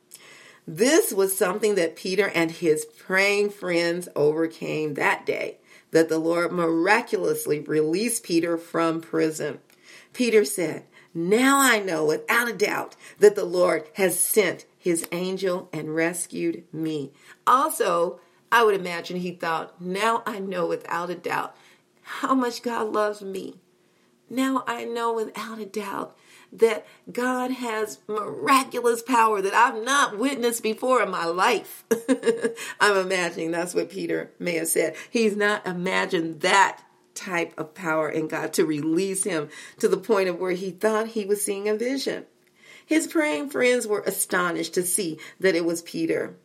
This 0.66 1.14
was 1.14 1.34
something 1.34 1.76
that 1.76 1.96
Peter 1.96 2.28
and 2.28 2.50
his 2.50 2.84
praying 2.84 3.48
friends 3.52 4.06
overcame 4.14 4.94
that 4.94 5.24
day 5.24 5.56
that 5.92 6.08
the 6.08 6.18
Lord 6.18 6.52
miraculously 6.52 7.60
released 7.60 8.24
Peter 8.24 8.58
from 8.58 9.00
prison. 9.00 9.60
Peter 10.12 10.44
said, 10.44 10.84
Now 11.14 11.60
I 11.60 11.78
know 11.78 12.04
without 12.04 12.48
a 12.48 12.52
doubt 12.52 12.96
that 13.20 13.36
the 13.36 13.44
Lord 13.44 13.86
has 13.94 14.18
sent 14.18 14.66
his 14.76 15.06
angel 15.12 15.68
and 15.72 15.94
rescued 15.94 16.64
me. 16.72 17.12
Also, 17.46 18.20
I 18.50 18.64
would 18.64 18.74
imagine 18.74 19.18
he 19.18 19.32
thought, 19.32 19.80
Now 19.80 20.22
I 20.26 20.38
know 20.40 20.66
without 20.66 21.08
a 21.08 21.14
doubt 21.14 21.54
how 22.02 22.34
much 22.34 22.62
God 22.62 22.92
loves 22.92 23.22
me. 23.22 23.60
Now 24.28 24.64
I 24.66 24.84
know 24.84 25.12
without 25.12 25.58
a 25.58 25.66
doubt 25.66 26.16
that 26.52 26.86
God 27.10 27.50
has 27.50 27.98
miraculous 28.06 29.02
power 29.02 29.40
that 29.40 29.54
I've 29.54 29.82
not 29.82 30.18
witnessed 30.18 30.62
before 30.62 31.02
in 31.02 31.10
my 31.10 31.24
life. 31.24 31.84
I'm 32.80 32.96
imagining 32.96 33.50
that's 33.50 33.74
what 33.74 33.90
Peter 33.90 34.32
may 34.38 34.56
have 34.56 34.68
said. 34.68 34.94
He's 35.10 35.36
not 35.36 35.66
imagined 35.66 36.40
that 36.40 36.82
type 37.14 37.58
of 37.58 37.74
power 37.74 38.08
in 38.08 38.28
God 38.28 38.52
to 38.54 38.66
release 38.66 39.24
him 39.24 39.48
to 39.78 39.88
the 39.88 39.96
point 39.96 40.28
of 40.28 40.38
where 40.38 40.52
he 40.52 40.70
thought 40.70 41.08
he 41.08 41.24
was 41.24 41.42
seeing 41.42 41.68
a 41.68 41.74
vision. 41.74 42.26
His 42.84 43.06
praying 43.06 43.50
friends 43.50 43.86
were 43.86 44.02
astonished 44.06 44.74
to 44.74 44.82
see 44.82 45.18
that 45.40 45.54
it 45.54 45.64
was 45.64 45.82
Peter. 45.82 46.36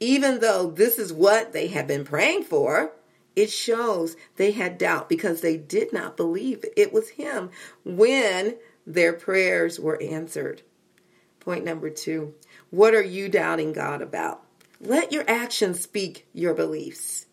Even 0.00 0.40
though 0.40 0.70
this 0.70 0.98
is 0.98 1.12
what 1.12 1.52
they 1.52 1.68
had 1.68 1.86
been 1.86 2.04
praying 2.04 2.44
for, 2.44 2.92
it 3.36 3.50
shows 3.50 4.16
they 4.36 4.50
had 4.50 4.78
doubt 4.78 5.08
because 5.08 5.40
they 5.40 5.56
did 5.56 5.92
not 5.92 6.16
believe 6.16 6.64
it 6.76 6.92
was 6.92 7.10
him 7.10 7.50
when 7.84 8.56
their 8.86 9.12
prayers 9.12 9.78
were 9.78 10.00
answered. 10.02 10.62
Point 11.40 11.64
number 11.64 11.90
two 11.90 12.34
what 12.70 12.94
are 12.94 13.02
you 13.02 13.28
doubting 13.28 13.72
God 13.72 14.00
about? 14.00 14.42
Let 14.80 15.12
your 15.12 15.28
actions 15.28 15.80
speak 15.80 16.26
your 16.32 16.54
beliefs. 16.54 17.26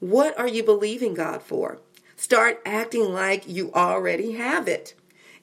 What 0.00 0.38
are 0.38 0.48
you 0.48 0.62
believing 0.62 1.14
God 1.14 1.42
for? 1.42 1.80
Start 2.16 2.62
acting 2.64 3.12
like 3.12 3.46
you 3.46 3.72
already 3.72 4.32
have 4.32 4.68
it. 4.68 4.94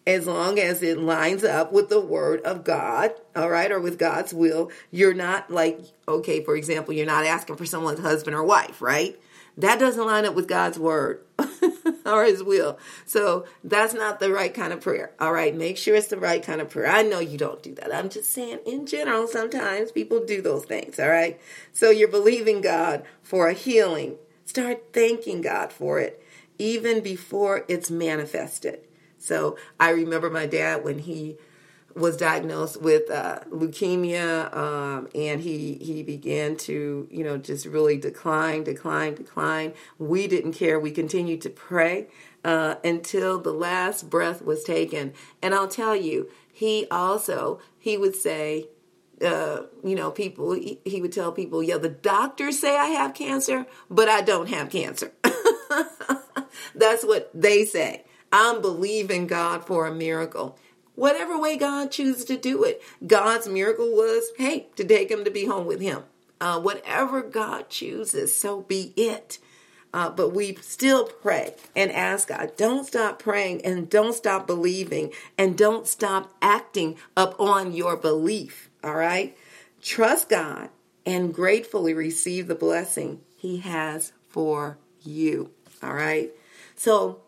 As 0.05 0.27
long 0.27 0.59
as 0.59 0.83
it 0.83 0.97
lines 0.97 1.43
up 1.43 1.71
with 1.71 1.87
the 1.87 2.01
word 2.01 2.41
of 2.41 2.63
God, 2.63 3.13
all 3.35 3.49
right, 3.49 3.71
or 3.71 3.79
with 3.79 3.97
God's 3.97 4.33
will, 4.33 4.71
you're 4.91 5.13
not 5.13 5.49
like, 5.49 5.79
okay, 6.07 6.43
for 6.43 6.55
example, 6.57 6.93
you're 6.93 7.05
not 7.05 7.25
asking 7.25 7.55
for 7.55 7.65
someone's 7.65 7.99
husband 7.99 8.35
or 8.35 8.43
wife, 8.43 8.81
right? 8.81 9.17
That 9.57 9.79
doesn't 9.79 10.05
line 10.05 10.25
up 10.25 10.35
with 10.35 10.47
God's 10.47 10.79
word. 10.79 11.23
or 12.05 12.25
his 12.25 12.43
will. 12.43 12.77
So 13.05 13.45
that's 13.63 13.93
not 13.93 14.19
the 14.19 14.31
right 14.31 14.53
kind 14.53 14.73
of 14.73 14.81
prayer. 14.81 15.11
All 15.19 15.33
right. 15.33 15.55
Make 15.55 15.77
sure 15.77 15.95
it's 15.95 16.07
the 16.07 16.17
right 16.17 16.43
kind 16.43 16.61
of 16.61 16.69
prayer. 16.69 16.87
I 16.87 17.01
know 17.01 17.19
you 17.19 17.37
don't 17.37 17.63
do 17.63 17.73
that. 17.75 17.93
I'm 17.93 18.09
just 18.09 18.31
saying 18.31 18.59
in 18.65 18.85
general, 18.85 19.27
sometimes 19.27 19.91
people 19.91 20.25
do 20.25 20.41
those 20.41 20.65
things. 20.65 20.99
All 20.99 21.09
right. 21.09 21.39
So 21.71 21.89
you're 21.89 22.07
believing 22.07 22.61
God 22.61 23.03
for 23.21 23.47
a 23.47 23.53
healing. 23.53 24.17
Start 24.45 24.93
thanking 24.93 25.41
God 25.41 25.71
for 25.71 25.99
it 25.99 26.23
even 26.57 27.01
before 27.01 27.65
it's 27.67 27.89
manifested. 27.89 28.79
So 29.17 29.57
I 29.79 29.89
remember 29.89 30.29
my 30.29 30.45
dad 30.45 30.83
when 30.83 30.99
he 30.99 31.37
was 31.95 32.17
diagnosed 32.17 32.81
with 32.81 33.09
uh, 33.09 33.39
leukemia, 33.51 34.55
um, 34.55 35.07
and 35.13 35.41
he 35.41 35.75
he 35.75 36.03
began 36.03 36.55
to 36.57 37.07
you 37.11 37.23
know 37.23 37.37
just 37.37 37.65
really 37.65 37.97
decline, 37.97 38.63
decline, 38.63 39.15
decline. 39.15 39.73
We 39.99 40.27
didn't 40.27 40.53
care. 40.53 40.79
We 40.79 40.91
continued 40.91 41.41
to 41.41 41.49
pray 41.49 42.07
uh, 42.43 42.75
until 42.83 43.39
the 43.39 43.53
last 43.53 44.09
breath 44.09 44.43
was 44.43 44.63
taken. 44.63 45.13
And 45.41 45.53
I'll 45.53 45.67
tell 45.67 45.95
you, 45.95 46.29
he 46.51 46.87
also 46.89 47.59
he 47.79 47.97
would 47.97 48.15
say. 48.15 48.69
Uh, 49.23 49.67
you 49.83 49.95
know, 49.95 50.11
people, 50.11 50.51
he, 50.53 50.79
he 50.83 51.01
would 51.01 51.13
tell 51.13 51.31
people, 51.31 51.63
yeah, 51.63 51.77
the 51.77 51.87
doctors 51.87 52.59
say 52.59 52.75
I 52.75 52.87
have 52.87 53.13
cancer, 53.13 53.65
but 53.89 54.09
I 54.09 54.19
don't 54.19 54.49
have 54.49 54.69
cancer. 54.69 55.13
That's 56.75 57.05
what 57.05 57.29
they 57.33 57.63
say. 57.63 58.03
I'm 58.33 58.61
believing 58.61 59.27
God 59.27 59.65
for 59.65 59.85
a 59.85 59.93
miracle 59.93 60.57
whatever 60.95 61.37
way 61.37 61.57
God 61.57 61.91
chooses 61.91 62.25
to 62.25 62.37
do 62.37 62.63
it. 62.63 62.81
God's 63.05 63.47
miracle 63.47 63.91
was, 63.91 64.31
hey, 64.37 64.67
to 64.75 64.83
take 64.83 65.09
him 65.09 65.23
to 65.25 65.31
be 65.31 65.45
home 65.45 65.65
with 65.65 65.81
him. 65.81 66.03
Uh, 66.41 66.59
whatever 66.59 67.21
God 67.21 67.69
chooses, 67.69 68.35
so 68.35 68.61
be 68.61 68.93
it. 68.97 69.39
Uh, 69.93 70.09
but 70.09 70.33
we 70.33 70.55
still 70.55 71.05
pray 71.05 71.53
and 71.75 71.91
ask 71.91 72.29
God, 72.29 72.53
don't 72.57 72.85
stop 72.85 73.19
praying 73.19 73.63
and 73.63 73.89
don't 73.89 74.15
stop 74.15 74.47
believing 74.47 75.11
and 75.37 75.57
don't 75.57 75.87
stop 75.87 76.33
acting 76.41 76.97
upon 77.15 77.73
your 77.73 77.95
belief. 77.95 78.69
All 78.83 78.95
right? 78.95 79.37
Trust 79.81 80.29
God 80.29 80.69
and 81.05 81.33
gratefully 81.33 81.93
receive 81.93 82.47
the 82.47 82.55
blessing 82.55 83.21
He 83.35 83.57
has 83.57 84.13
for 84.27 84.79
you. 85.03 85.51
All 85.83 85.93
right? 85.93 86.31
So 86.75 87.21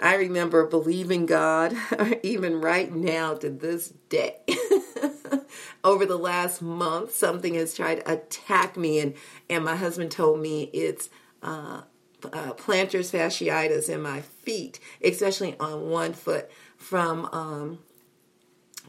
I 0.00 0.16
remember 0.16 0.66
believing 0.66 1.26
God, 1.26 1.74
even 2.22 2.60
right 2.60 2.92
now 2.92 3.34
to 3.34 3.48
this 3.48 3.92
day. 4.08 4.36
Over 5.84 6.04
the 6.04 6.18
last 6.18 6.60
month, 6.60 7.14
something 7.14 7.54
has 7.54 7.74
tried 7.74 7.96
to 7.96 8.12
attack 8.12 8.76
me, 8.76 9.00
and, 9.00 9.14
and 9.48 9.64
my 9.64 9.76
husband 9.76 10.10
told 10.10 10.40
me 10.40 10.64
it's 10.64 11.08
uh, 11.42 11.82
uh, 12.24 12.52
plantar 12.54 13.00
fasciitis 13.00 13.88
in 13.88 14.02
my 14.02 14.20
feet, 14.20 14.80
especially 15.02 15.56
on 15.58 15.88
one 15.88 16.12
foot 16.12 16.50
from, 16.76 17.26
um, 17.32 17.78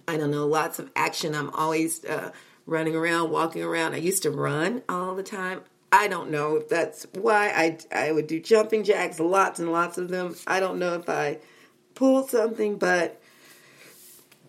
I 0.08 0.18
don't 0.18 0.32
know, 0.32 0.48
lots 0.48 0.80
of 0.80 0.92
action. 0.96 1.36
I'm 1.36 1.52
always 1.52 2.04
uh, 2.04 2.32
running 2.66 2.96
around, 2.96 3.32
walking 3.32 3.64
around. 3.64 3.94
I 3.94 3.98
used 3.98 4.24
to 4.24 4.32
run 4.32 4.82
all 4.90 5.16
the 5.16 5.24
time. 5.24 5.62
I 5.92 6.08
don't 6.08 6.32
know 6.32 6.58
if 6.58 6.70
that's 6.70 7.08
why 7.14 7.50
I 7.50 7.78
I 7.96 8.12
would 8.12 8.28
do 8.28 8.40
jumping 8.40 8.84
jacks, 8.84 9.20
lots 9.20 9.60
and 9.60 9.72
lots 9.72 9.98
of 9.98 10.10
them. 10.10 10.36
I 10.46 10.60
don't 10.60 10.80
know 10.80 10.96
if 10.96 11.10
I 11.10 11.40
pulled 11.96 12.30
something, 12.30 12.78
but 12.78 13.22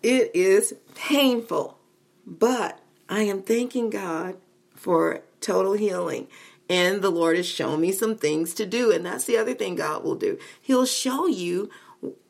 it 0.03 0.31
is 0.33 0.73
painful. 0.95 1.77
But 2.25 2.79
I 3.07 3.21
am 3.21 3.41
thanking 3.41 3.89
God 3.89 4.37
for 4.75 5.21
total 5.41 5.73
healing. 5.73 6.27
And 6.69 7.01
the 7.01 7.09
Lord 7.09 7.35
has 7.37 7.47
shown 7.47 7.81
me 7.81 7.91
some 7.91 8.15
things 8.15 8.53
to 8.55 8.65
do. 8.65 8.91
And 8.91 9.05
that's 9.05 9.25
the 9.25 9.37
other 9.37 9.55
thing 9.55 9.75
God 9.75 10.03
will 10.03 10.15
do. 10.15 10.37
He'll 10.61 10.85
show 10.85 11.25
you 11.25 11.71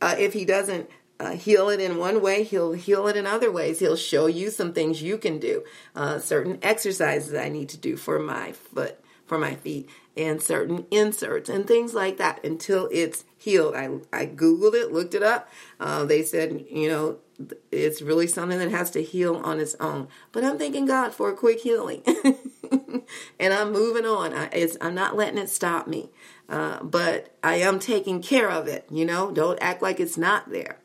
uh, 0.02 0.16
if 0.18 0.34
He 0.34 0.46
doesn't 0.46 0.90
uh, 1.20 1.32
heal 1.32 1.70
it 1.70 1.80
in 1.80 1.98
one 1.98 2.22
way, 2.22 2.44
he'll 2.44 2.74
heal 2.74 3.08
it 3.08 3.18
in 3.18 3.28
other 3.28 3.52
ways. 3.52 3.80
He'll 3.80 3.96
show 3.96 4.28
you 4.28 4.50
some 4.50 4.74
things 4.74 5.02
you 5.02 5.18
can 5.18 5.40
do, 5.40 5.64
uh, 5.96 6.20
certain 6.20 6.60
exercises 6.62 7.34
I 7.34 7.50
need 7.50 7.70
to 7.70 7.78
do 7.78 7.98
for 7.98 8.20
my 8.20 8.54
foot 8.54 9.00
for 9.30 9.38
my 9.38 9.56
feet 9.56 9.88
and 10.18 10.42
certain 10.42 10.86
inserts 10.92 11.50
and 11.50 11.66
things 11.66 11.94
like 11.94 12.18
that 12.18 12.44
until 12.44 12.90
it's 12.92 13.24
healed. 13.38 13.76
I, 13.76 13.86
I 14.12 14.26
Googled 14.26 14.74
it, 14.74 14.92
looked 14.92 15.14
it 15.14 15.24
up. 15.24 15.48
Uh, 15.80 16.04
they 16.04 16.24
said, 16.24 16.66
you 16.70 16.90
know, 16.90 17.20
it's 17.72 18.02
really 18.02 18.28
something 18.28 18.60
that 18.60 18.72
has 18.72 18.92
to 18.92 19.04
heal 19.04 19.38
on 19.38 19.62
its 19.62 19.76
own. 19.80 20.10
But 20.34 20.44
I'm 20.44 20.58
thanking 20.58 20.86
God 20.86 21.14
for 21.14 21.30
a 21.30 21.36
quick 21.36 21.62
healing. 21.62 22.02
and 23.40 23.54
I'm 23.54 23.72
moving 23.72 24.06
on. 24.06 24.34
I, 24.34 24.68
am 24.82 24.96
not 24.96 25.16
letting 25.16 25.38
it 25.38 25.50
stop 25.50 25.88
me. 25.88 26.10
Uh, 26.50 26.84
but 26.84 27.34
I 27.42 27.56
am 27.58 27.80
taking 27.80 28.22
care 28.22 28.50
of 28.50 28.68
it. 28.68 28.86
You 28.92 29.06
know, 29.06 29.32
don't 29.32 29.60
act 29.62 29.82
like 29.82 30.00
it's 30.00 30.18
not 30.18 30.50
there. 30.52 30.79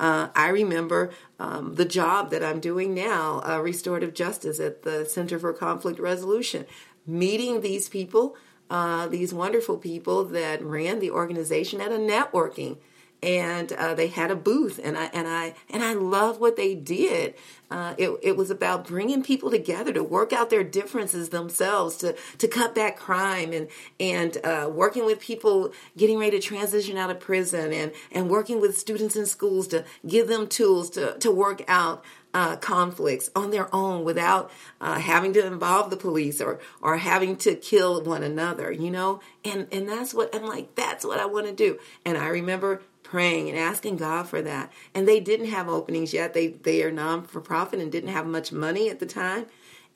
Uh, 0.00 0.28
I 0.34 0.48
remember 0.48 1.10
um, 1.38 1.74
the 1.74 1.84
job 1.84 2.30
that 2.30 2.44
I'm 2.44 2.60
doing 2.60 2.94
now, 2.94 3.42
uh, 3.46 3.60
restorative 3.60 4.14
justice 4.14 4.60
at 4.60 4.82
the 4.82 5.04
Center 5.04 5.38
for 5.38 5.52
Conflict 5.52 5.98
Resolution, 5.98 6.66
meeting 7.06 7.60
these 7.60 7.88
people, 7.88 8.36
uh, 8.70 9.08
these 9.08 9.34
wonderful 9.34 9.76
people 9.76 10.24
that 10.24 10.62
ran 10.62 11.00
the 11.00 11.10
organization 11.10 11.80
at 11.80 11.90
a 11.90 11.96
networking 11.96 12.76
and 13.22 13.72
uh, 13.72 13.94
they 13.94 14.08
had 14.08 14.30
a 14.30 14.36
booth 14.36 14.78
and 14.82 14.96
I 14.96 15.06
and 15.06 15.26
I 15.26 15.54
and 15.70 15.82
I 15.82 15.94
love 15.94 16.40
what 16.40 16.56
they 16.56 16.74
did. 16.74 17.34
Uh, 17.70 17.94
it, 17.98 18.18
it 18.22 18.36
was 18.36 18.50
about 18.50 18.86
bringing 18.86 19.22
people 19.22 19.50
together 19.50 19.92
to 19.92 20.02
work 20.02 20.32
out 20.32 20.48
their 20.48 20.64
differences 20.64 21.28
themselves, 21.30 21.96
to 21.98 22.16
to 22.38 22.48
cut 22.48 22.74
back 22.74 22.96
crime 22.96 23.52
and 23.52 23.68
and 23.98 24.38
uh, 24.44 24.70
working 24.72 25.04
with 25.04 25.20
people 25.20 25.72
getting 25.96 26.18
ready 26.18 26.38
to 26.38 26.46
transition 26.46 26.96
out 26.96 27.10
of 27.10 27.20
prison 27.20 27.72
and 27.72 27.92
and 28.12 28.30
working 28.30 28.60
with 28.60 28.78
students 28.78 29.16
in 29.16 29.26
schools 29.26 29.68
to 29.68 29.84
give 30.06 30.28
them 30.28 30.46
tools 30.46 30.88
to 30.90 31.18
to 31.18 31.30
work 31.30 31.62
out 31.68 32.04
uh, 32.34 32.56
conflicts 32.56 33.30
on 33.34 33.50
their 33.50 33.74
own 33.74 34.04
without 34.04 34.50
uh, 34.80 34.98
having 34.98 35.32
to 35.32 35.46
involve 35.46 35.90
the 35.90 35.96
police 35.96 36.40
or 36.40 36.60
or 36.80 36.98
having 36.98 37.36
to 37.36 37.54
kill 37.54 38.02
one 38.02 38.22
another, 38.22 38.70
you 38.70 38.90
know. 38.90 39.20
And 39.44 39.66
and 39.72 39.88
that's 39.88 40.14
what 40.14 40.34
I'm 40.34 40.44
like. 40.44 40.74
That's 40.74 41.04
what 41.04 41.18
I 41.18 41.26
want 41.26 41.46
to 41.46 41.52
do. 41.52 41.78
And 42.04 42.16
I 42.16 42.28
remember 42.28 42.82
praying 43.10 43.48
and 43.48 43.58
asking 43.58 43.96
God 43.96 44.28
for 44.28 44.42
that. 44.42 44.70
And 44.94 45.08
they 45.08 45.20
didn't 45.20 45.46
have 45.46 45.68
openings 45.68 46.12
yet. 46.12 46.34
They 46.34 46.48
they 46.48 46.82
are 46.82 46.92
non 46.92 47.24
for 47.24 47.40
profit 47.40 47.80
and 47.80 47.90
didn't 47.90 48.12
have 48.12 48.26
much 48.26 48.52
money 48.52 48.90
at 48.90 49.00
the 49.00 49.06
time. 49.06 49.46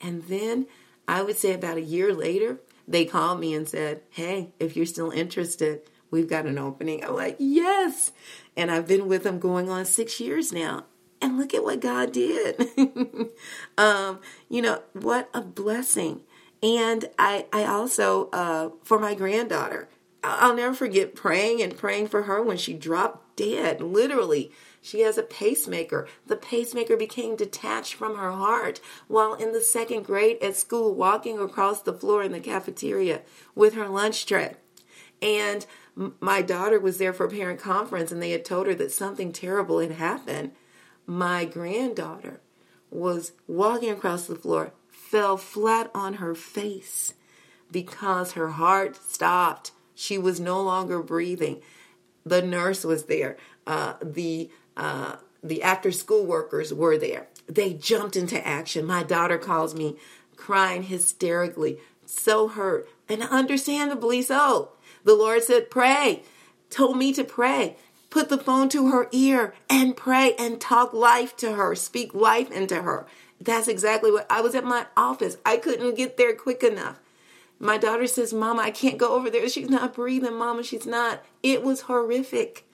And 0.01 0.23
then 0.23 0.67
I 1.07 1.21
would 1.21 1.37
say 1.37 1.53
about 1.53 1.77
a 1.77 1.81
year 1.81 2.13
later, 2.13 2.59
they 2.87 3.05
called 3.05 3.39
me 3.39 3.53
and 3.53 3.67
said, 3.67 4.01
"Hey, 4.09 4.49
if 4.59 4.75
you're 4.75 4.85
still 4.85 5.11
interested, 5.11 5.81
we've 6.09 6.29
got 6.29 6.45
an 6.45 6.57
opening." 6.57 7.03
I'm 7.03 7.15
like, 7.15 7.35
"Yes." 7.39 8.11
And 8.57 8.71
I've 8.71 8.87
been 8.87 9.07
with 9.07 9.23
them 9.23 9.39
going 9.39 9.69
on 9.69 9.85
6 9.85 10.19
years 10.19 10.51
now. 10.51 10.85
And 11.21 11.37
look 11.37 11.53
at 11.53 11.63
what 11.63 11.79
God 11.79 12.11
did. 12.11 12.67
um, 13.77 14.19
you 14.49 14.61
know, 14.61 14.81
what 14.93 15.29
a 15.33 15.41
blessing. 15.41 16.21
And 16.61 17.05
I 17.19 17.45
I 17.53 17.65
also 17.65 18.29
uh, 18.31 18.69
for 18.83 18.97
my 18.97 19.13
granddaughter 19.13 19.87
I'll 20.23 20.55
never 20.55 20.73
forget 20.73 21.15
praying 21.15 21.61
and 21.61 21.77
praying 21.77 22.07
for 22.07 22.23
her 22.23 22.41
when 22.41 22.57
she 22.57 22.73
dropped 22.73 23.35
dead. 23.35 23.81
Literally, 23.81 24.51
she 24.81 25.01
has 25.01 25.17
a 25.17 25.23
pacemaker. 25.23 26.07
The 26.25 26.37
pacemaker 26.37 26.95
became 26.95 27.35
detached 27.35 27.93
from 27.93 28.15
her 28.17 28.31
heart 28.31 28.79
while 29.07 29.33
in 29.33 29.51
the 29.51 29.61
second 29.61 30.03
grade 30.03 30.37
at 30.41 30.55
school, 30.55 30.95
walking 30.95 31.39
across 31.39 31.81
the 31.81 31.93
floor 31.93 32.23
in 32.23 32.31
the 32.31 32.39
cafeteria 32.39 33.21
with 33.53 33.73
her 33.73 33.89
lunch 33.89 34.25
tray. 34.25 34.55
And 35.21 35.65
my 35.95 36.41
daughter 36.41 36.79
was 36.79 36.97
there 36.97 37.13
for 37.13 37.25
a 37.25 37.29
parent 37.29 37.59
conference 37.59 38.11
and 38.11 38.21
they 38.21 38.31
had 38.31 38.45
told 38.45 38.67
her 38.67 38.75
that 38.75 38.91
something 38.91 39.31
terrible 39.31 39.79
had 39.79 39.91
happened. 39.91 40.51
My 41.05 41.45
granddaughter 41.45 42.39
was 42.89 43.33
walking 43.47 43.89
across 43.89 44.25
the 44.25 44.35
floor, 44.35 44.73
fell 44.89 45.37
flat 45.37 45.91
on 45.93 46.15
her 46.15 46.35
face 46.35 47.13
because 47.71 48.33
her 48.33 48.49
heart 48.49 48.95
stopped 48.95 49.71
she 49.95 50.17
was 50.17 50.39
no 50.39 50.61
longer 50.61 51.01
breathing. 51.01 51.61
The 52.25 52.41
nurse 52.41 52.83
was 52.83 53.05
there. 53.05 53.37
Uh, 53.67 53.93
the 54.01 54.49
uh, 54.75 55.17
the 55.43 55.61
after 55.61 55.91
school 55.91 56.25
workers 56.25 56.73
were 56.73 56.97
there. 56.97 57.27
They 57.47 57.73
jumped 57.73 58.15
into 58.15 58.45
action. 58.45 58.85
My 58.85 59.03
daughter 59.03 59.37
calls 59.37 59.75
me 59.75 59.97
crying 60.35 60.83
hysterically, 60.83 61.77
so 62.05 62.47
hurt, 62.47 62.87
and 63.09 63.21
understandably 63.23 64.21
so. 64.21 64.71
The 65.03 65.15
Lord 65.15 65.43
said, 65.43 65.69
Pray, 65.69 66.23
told 66.69 66.97
me 66.97 67.13
to 67.13 67.23
pray. 67.23 67.77
Put 68.09 68.29
the 68.29 68.37
phone 68.37 68.69
to 68.69 68.89
her 68.91 69.07
ear 69.11 69.53
and 69.69 69.97
pray 69.97 70.35
and 70.37 70.61
talk 70.61 70.93
life 70.93 71.35
to 71.37 71.53
her, 71.53 71.75
speak 71.75 72.13
life 72.13 72.51
into 72.51 72.83
her. 72.83 73.07
That's 73.41 73.67
exactly 73.67 74.11
what 74.11 74.27
I 74.29 74.41
was 74.41 74.55
at 74.55 74.63
my 74.63 74.85
office. 74.95 75.37
I 75.45 75.57
couldn't 75.57 75.95
get 75.95 76.15
there 76.15 76.35
quick 76.35 76.63
enough. 76.63 76.99
My 77.59 77.77
daughter 77.77 78.07
says, 78.07 78.33
Mama, 78.33 78.61
I 78.61 78.71
can't 78.71 78.97
go 78.97 79.15
over 79.15 79.29
there. 79.29 79.47
She's 79.47 79.69
not 79.69 79.93
breathing. 79.93 80.35
Mama, 80.35 80.63
she's 80.63 80.85
not. 80.85 81.23
It 81.41 81.63
was 81.63 81.81
horrific. 81.81 82.67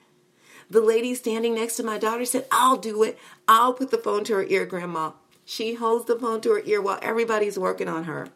The 0.68 0.80
lady 0.80 1.14
standing 1.14 1.54
next 1.54 1.76
to 1.76 1.82
my 1.82 1.98
daughter 1.98 2.24
said, 2.24 2.46
I'll 2.50 2.76
do 2.76 3.02
it. 3.02 3.18
I'll 3.48 3.74
put 3.74 3.90
the 3.90 3.98
phone 3.98 4.24
to 4.24 4.34
her 4.34 4.44
ear, 4.44 4.66
Grandma. 4.66 5.12
She 5.44 5.74
holds 5.74 6.06
the 6.06 6.18
phone 6.18 6.40
to 6.42 6.50
her 6.50 6.62
ear 6.64 6.80
while 6.80 7.00
everybody's 7.02 7.58
working 7.58 7.88
on 7.88 8.04
her. 8.04 8.28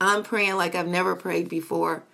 I'm 0.00 0.22
praying 0.22 0.56
like 0.56 0.74
I've 0.74 0.86
never 0.86 1.16
prayed 1.16 1.48
before. 1.48 2.04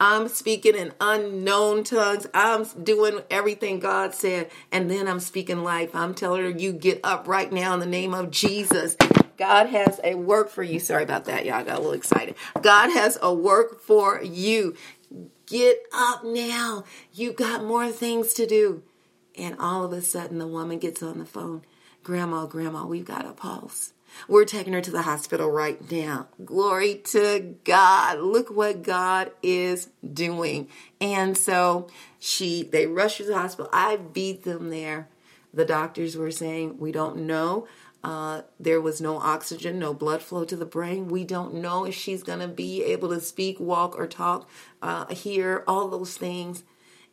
I'm 0.00 0.28
speaking 0.28 0.74
in 0.74 0.92
unknown 1.00 1.84
tongues. 1.84 2.26
I'm 2.34 2.64
doing 2.82 3.20
everything 3.30 3.80
God 3.80 4.14
said. 4.14 4.50
And 4.72 4.90
then 4.90 5.06
I'm 5.08 5.20
speaking 5.20 5.62
life. 5.62 5.94
I'm 5.94 6.14
telling 6.14 6.42
her, 6.42 6.48
you 6.48 6.72
get 6.72 7.00
up 7.04 7.28
right 7.28 7.52
now 7.52 7.74
in 7.74 7.80
the 7.80 7.86
name 7.86 8.14
of 8.14 8.30
Jesus. 8.30 8.96
God 9.36 9.66
has 9.68 10.00
a 10.02 10.14
work 10.14 10.48
for 10.48 10.62
you. 10.62 10.78
Sorry 10.80 11.02
about 11.02 11.24
that, 11.26 11.44
y'all. 11.44 11.54
I 11.54 11.62
got 11.62 11.78
a 11.78 11.80
little 11.80 11.92
excited. 11.92 12.34
God 12.60 12.90
has 12.90 13.18
a 13.22 13.32
work 13.32 13.80
for 13.80 14.22
you. 14.22 14.74
Get 15.46 15.78
up 15.92 16.24
now. 16.24 16.84
You 17.12 17.32
got 17.32 17.64
more 17.64 17.90
things 17.90 18.34
to 18.34 18.46
do. 18.46 18.82
And 19.36 19.56
all 19.58 19.84
of 19.84 19.92
a 19.92 20.00
sudden, 20.00 20.38
the 20.38 20.46
woman 20.46 20.78
gets 20.78 21.02
on 21.02 21.18
the 21.18 21.24
phone. 21.24 21.62
Grandma, 22.02 22.46
Grandma, 22.46 22.86
we've 22.86 23.04
got 23.04 23.26
a 23.26 23.32
pulse. 23.32 23.94
We're 24.28 24.44
taking 24.44 24.72
her 24.74 24.80
to 24.80 24.90
the 24.90 25.02
hospital 25.02 25.50
right 25.50 25.90
now. 25.90 26.28
Glory 26.44 26.96
to 27.06 27.56
God. 27.64 28.20
Look 28.20 28.50
what 28.50 28.82
God 28.82 29.32
is 29.42 29.88
doing. 30.12 30.68
And 31.00 31.36
so 31.36 31.88
she 32.18 32.62
they 32.62 32.86
rushed 32.86 33.18
to 33.18 33.24
the 33.24 33.36
hospital. 33.36 33.68
I 33.72 33.96
beat 33.96 34.44
them 34.44 34.70
there. 34.70 35.08
The 35.52 35.64
doctors 35.64 36.16
were 36.16 36.30
saying, 36.30 36.78
We 36.78 36.92
don't 36.92 37.26
know 37.26 37.66
uh, 38.04 38.42
there 38.60 38.82
was 38.82 39.00
no 39.00 39.16
oxygen, 39.16 39.78
no 39.78 39.94
blood 39.94 40.20
flow 40.20 40.44
to 40.44 40.56
the 40.56 40.66
brain. 40.66 41.08
We 41.08 41.24
don't 41.24 41.54
know 41.54 41.86
if 41.86 41.94
she's 41.94 42.22
going 42.22 42.40
to 42.40 42.48
be 42.48 42.84
able 42.84 43.08
to 43.08 43.20
speak, 43.20 43.58
walk, 43.58 43.98
or 43.98 44.06
talk, 44.06 44.46
uh, 44.82 45.06
hear, 45.06 45.64
all 45.66 45.88
those 45.88 46.14
things. 46.18 46.64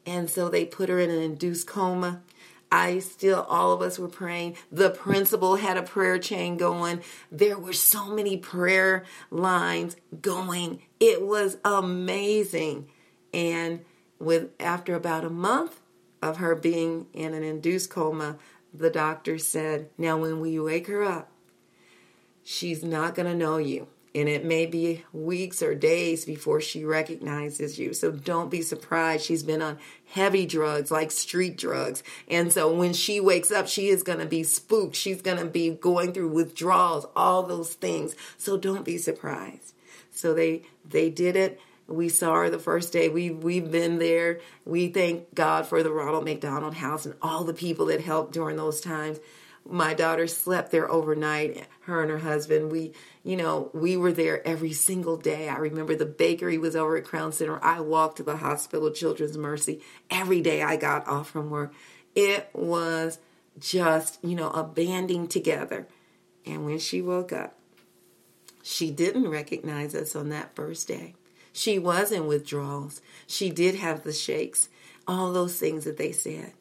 And 0.05 0.29
so 0.29 0.49
they 0.49 0.65
put 0.65 0.89
her 0.89 0.99
in 0.99 1.09
an 1.09 1.21
induced 1.21 1.65
coma. 1.65 2.21
I 2.69 2.99
still, 2.99 3.43
all 3.43 3.71
of 3.71 3.81
us 3.81 3.99
were 3.99 4.09
praying. 4.09 4.57
The 4.69 4.89
principal 4.89 5.55
had 5.55 5.77
a 5.77 5.83
prayer 5.83 6.19
chain 6.19 6.57
going. 6.57 7.01
There 7.31 7.57
were 7.57 7.73
so 7.73 8.07
many 8.07 8.35
prayer 8.35 9.05
lines 9.29 9.95
going. 10.21 10.81
It 10.99 11.21
was 11.21 11.57
amazing. 11.63 12.89
And 13.33 13.85
with 14.19 14.49
after 14.59 14.95
about 14.95 15.23
a 15.23 15.29
month 15.29 15.79
of 16.21 16.37
her 16.37 16.53
being 16.53 17.07
in 17.13 17.33
an 17.33 17.43
induced 17.43 17.89
coma, 17.89 18.37
the 18.73 18.89
doctor 18.89 19.37
said, 19.37 19.89
Now, 19.97 20.17
when 20.17 20.39
we 20.39 20.59
wake 20.59 20.87
her 20.87 21.03
up, 21.03 21.31
she's 22.43 22.83
not 22.83 23.15
going 23.15 23.27
to 23.27 23.35
know 23.35 23.57
you. 23.57 23.87
And 24.13 24.27
it 24.27 24.43
may 24.43 24.65
be 24.65 25.05
weeks 25.13 25.61
or 25.61 25.73
days 25.73 26.25
before 26.25 26.59
she 26.59 26.83
recognizes 26.83 27.79
you. 27.79 27.93
So 27.93 28.11
don't 28.11 28.51
be 28.51 28.61
surprised. 28.61 29.25
She's 29.25 29.43
been 29.43 29.61
on 29.61 29.77
heavy 30.05 30.45
drugs, 30.45 30.91
like 30.91 31.11
street 31.11 31.57
drugs. 31.57 32.03
And 32.27 32.51
so 32.51 32.73
when 32.73 32.91
she 32.91 33.21
wakes 33.21 33.51
up, 33.51 33.69
she 33.69 33.87
is 33.87 34.03
going 34.03 34.19
to 34.19 34.25
be 34.25 34.43
spooked. 34.43 34.97
She's 34.97 35.21
going 35.21 35.37
to 35.37 35.45
be 35.45 35.69
going 35.69 36.11
through 36.11 36.27
withdrawals, 36.27 37.05
all 37.15 37.43
those 37.43 37.73
things. 37.73 38.13
So 38.37 38.57
don't 38.57 38.83
be 38.83 38.97
surprised. 38.97 39.73
So 40.11 40.33
they, 40.33 40.63
they 40.83 41.09
did 41.09 41.37
it 41.37 41.61
we 41.91 42.09
saw 42.09 42.35
her 42.35 42.49
the 42.49 42.59
first 42.59 42.93
day. 42.93 43.09
We 43.09 43.29
we've 43.29 43.69
been 43.71 43.99
there. 43.99 44.39
We 44.65 44.87
thank 44.87 45.33
God 45.33 45.65
for 45.67 45.83
the 45.83 45.91
Ronald 45.91 46.25
McDonald 46.25 46.75
House 46.75 47.05
and 47.05 47.15
all 47.21 47.43
the 47.43 47.53
people 47.53 47.87
that 47.87 48.01
helped 48.01 48.33
during 48.33 48.57
those 48.57 48.81
times. 48.81 49.19
My 49.63 49.93
daughter 49.93 50.25
slept 50.25 50.71
there 50.71 50.89
overnight. 50.89 51.67
Her 51.81 52.01
and 52.01 52.09
her 52.09 52.19
husband. 52.19 52.71
We, 52.71 52.93
you 53.23 53.35
know, 53.35 53.69
we 53.73 53.95
were 53.95 54.11
there 54.11 54.45
every 54.47 54.73
single 54.73 55.17
day. 55.17 55.49
I 55.49 55.57
remember 55.57 55.95
the 55.95 56.05
bakery 56.05 56.57
was 56.57 56.75
over 56.75 56.97
at 56.97 57.05
Crown 57.05 57.31
Center. 57.31 57.63
I 57.63 57.79
walked 57.79 58.17
to 58.17 58.23
the 58.23 58.37
hospital, 58.37 58.91
Children's 58.91 59.37
Mercy, 59.37 59.81
every 60.09 60.41
day 60.41 60.63
I 60.63 60.77
got 60.77 61.07
off 61.07 61.29
from 61.29 61.49
work. 61.49 61.73
It 62.15 62.49
was 62.53 63.19
just, 63.59 64.17
you 64.23 64.35
know, 64.35 64.49
a 64.49 64.63
banding 64.63 65.27
together. 65.27 65.87
And 66.45 66.65
when 66.65 66.79
she 66.79 67.01
woke 67.01 67.31
up, 67.31 67.55
she 68.63 68.91
didn't 68.91 69.27
recognize 69.27 69.95
us 69.95 70.15
on 70.15 70.29
that 70.29 70.55
first 70.55 70.87
day. 70.87 71.15
She 71.53 71.77
was 71.79 72.11
in 72.11 72.27
withdrawals. 72.27 73.01
She 73.27 73.49
did 73.49 73.75
have 73.75 74.03
the 74.03 74.13
shakes, 74.13 74.69
all 75.07 75.31
those 75.33 75.57
things 75.59 75.83
that 75.85 75.97
they 75.97 76.11
said. 76.11 76.53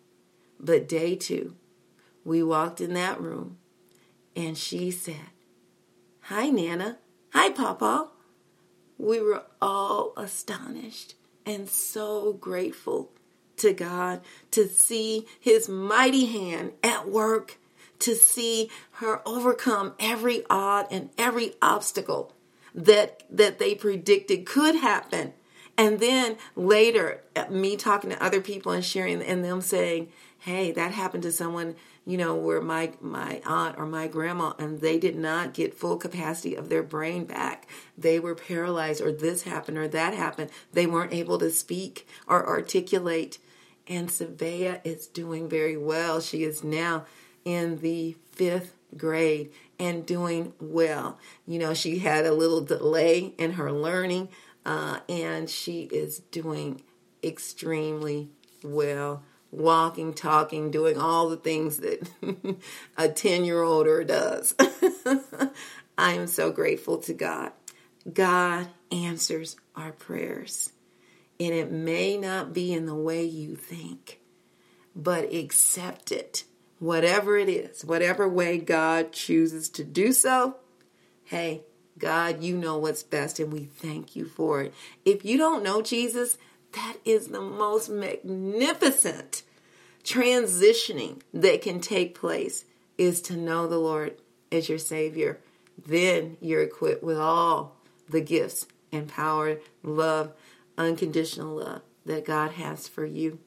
But 0.58 0.88
day 0.88 1.14
two, 1.16 1.54
we 2.24 2.42
walked 2.42 2.80
in 2.80 2.94
that 2.94 3.20
room 3.20 3.58
and 4.36 4.56
she 4.56 4.90
said, 4.90 5.30
Hi, 6.22 6.50
Nana. 6.50 6.98
Hi, 7.32 7.50
Papa. 7.50 8.08
we 8.98 9.20
were 9.20 9.44
all 9.62 10.12
astonished 10.16 11.14
and 11.46 11.68
so 11.68 12.32
grateful 12.34 13.10
to 13.56 13.72
God 13.72 14.20
to 14.50 14.68
see 14.68 15.26
his 15.38 15.68
mighty 15.68 16.26
hand 16.26 16.72
at 16.82 17.08
work, 17.08 17.58
to 18.00 18.14
see 18.14 18.70
her 18.92 19.26
overcome 19.26 19.94
every 19.98 20.44
odd 20.50 20.86
and 20.90 21.10
every 21.18 21.54
obstacle 21.62 22.34
that 22.74 23.22
that 23.30 23.58
they 23.58 23.74
predicted 23.74 24.46
could 24.46 24.76
happen. 24.76 25.32
And 25.76 25.98
then 25.98 26.36
later 26.56 27.22
me 27.48 27.76
talking 27.76 28.10
to 28.10 28.22
other 28.22 28.40
people 28.40 28.72
and 28.72 28.84
sharing 28.84 29.22
and 29.22 29.44
them 29.44 29.60
saying, 29.60 30.08
"Hey, 30.38 30.72
that 30.72 30.92
happened 30.92 31.22
to 31.22 31.32
someone 31.32 31.76
you 32.06 32.16
know, 32.16 32.34
where 32.34 32.60
my 32.60 32.92
my 33.00 33.40
aunt 33.44 33.76
or 33.78 33.86
my 33.86 34.08
grandma 34.08 34.52
and 34.58 34.80
they 34.80 34.98
did 34.98 35.16
not 35.16 35.54
get 35.54 35.74
full 35.74 35.96
capacity 35.96 36.54
of 36.54 36.68
their 36.68 36.82
brain 36.82 37.24
back. 37.24 37.68
They 37.96 38.18
were 38.18 38.34
paralyzed 38.34 39.00
or 39.00 39.12
this 39.12 39.42
happened 39.42 39.78
or 39.78 39.86
that 39.88 40.14
happened. 40.14 40.50
They 40.72 40.86
weren't 40.86 41.12
able 41.12 41.38
to 41.38 41.50
speak 41.50 42.08
or 42.26 42.46
articulate. 42.46 43.38
And 43.86 44.08
Savea 44.08 44.80
is 44.82 45.06
doing 45.06 45.48
very 45.48 45.76
well. 45.76 46.20
She 46.20 46.42
is 46.42 46.64
now 46.64 47.04
in 47.44 47.78
the 47.78 48.16
fifth 48.32 48.74
grade 48.96 49.50
and 49.78 50.04
doing 50.04 50.52
well. 50.60 51.18
You 51.46 51.58
know, 51.58 51.74
she 51.74 51.98
had 51.98 52.26
a 52.26 52.32
little 52.32 52.60
delay 52.60 53.34
in 53.38 53.52
her 53.52 53.72
learning, 53.72 54.28
uh, 54.64 55.00
and 55.08 55.48
she 55.48 55.82
is 55.84 56.18
doing 56.18 56.82
extremely 57.22 58.30
well 58.62 59.22
walking, 59.50 60.14
talking, 60.14 60.70
doing 60.70 60.98
all 60.98 61.28
the 61.28 61.36
things 61.36 61.78
that 61.78 62.08
a 62.96 63.08
10 63.08 63.44
year 63.44 63.62
older 63.62 64.04
does. 64.04 64.54
I 65.98 66.12
am 66.12 66.26
so 66.26 66.50
grateful 66.52 66.98
to 66.98 67.14
God. 67.14 67.52
God 68.10 68.68
answers 68.90 69.56
our 69.76 69.92
prayers. 69.92 70.72
And 71.38 71.54
it 71.54 71.70
may 71.70 72.16
not 72.16 72.52
be 72.52 72.72
in 72.72 72.86
the 72.86 72.94
way 72.94 73.24
you 73.24 73.56
think, 73.56 74.20
but 74.94 75.32
accept 75.32 76.12
it. 76.12 76.44
Whatever 76.80 77.38
it 77.38 77.48
is, 77.48 77.84
whatever 77.84 78.28
way 78.28 78.58
God 78.58 79.12
chooses 79.12 79.68
to 79.68 79.84
do 79.84 80.12
so, 80.12 80.56
hey, 81.24 81.62
God, 81.98 82.42
you 82.42 82.56
know 82.56 82.78
what's 82.78 83.02
best, 83.02 83.38
and 83.38 83.52
we 83.52 83.64
thank 83.64 84.16
you 84.16 84.24
for 84.24 84.62
it. 84.62 84.74
If 85.04 85.24
you 85.24 85.36
don't 85.38 85.62
know 85.62 85.82
Jesus, 85.82 86.38
that 86.72 86.96
is 87.04 87.28
the 87.28 87.40
most 87.40 87.88
magnificent 87.88 89.42
transitioning 90.02 91.20
that 91.34 91.62
can 91.62 91.80
take 91.80 92.18
place 92.18 92.64
is 92.96 93.20
to 93.22 93.36
know 93.36 93.66
the 93.66 93.78
Lord 93.78 94.16
as 94.50 94.68
your 94.68 94.78
Savior. 94.78 95.38
Then 95.86 96.36
you're 96.40 96.62
equipped 96.62 97.02
with 97.02 97.18
all 97.18 97.76
the 98.08 98.20
gifts 98.20 98.66
and 98.90 99.06
power, 99.06 99.58
love, 99.82 100.32
unconditional 100.76 101.56
love 101.56 101.82
that 102.06 102.24
God 102.24 102.52
has 102.52 102.88
for 102.88 103.04
you 103.04 103.38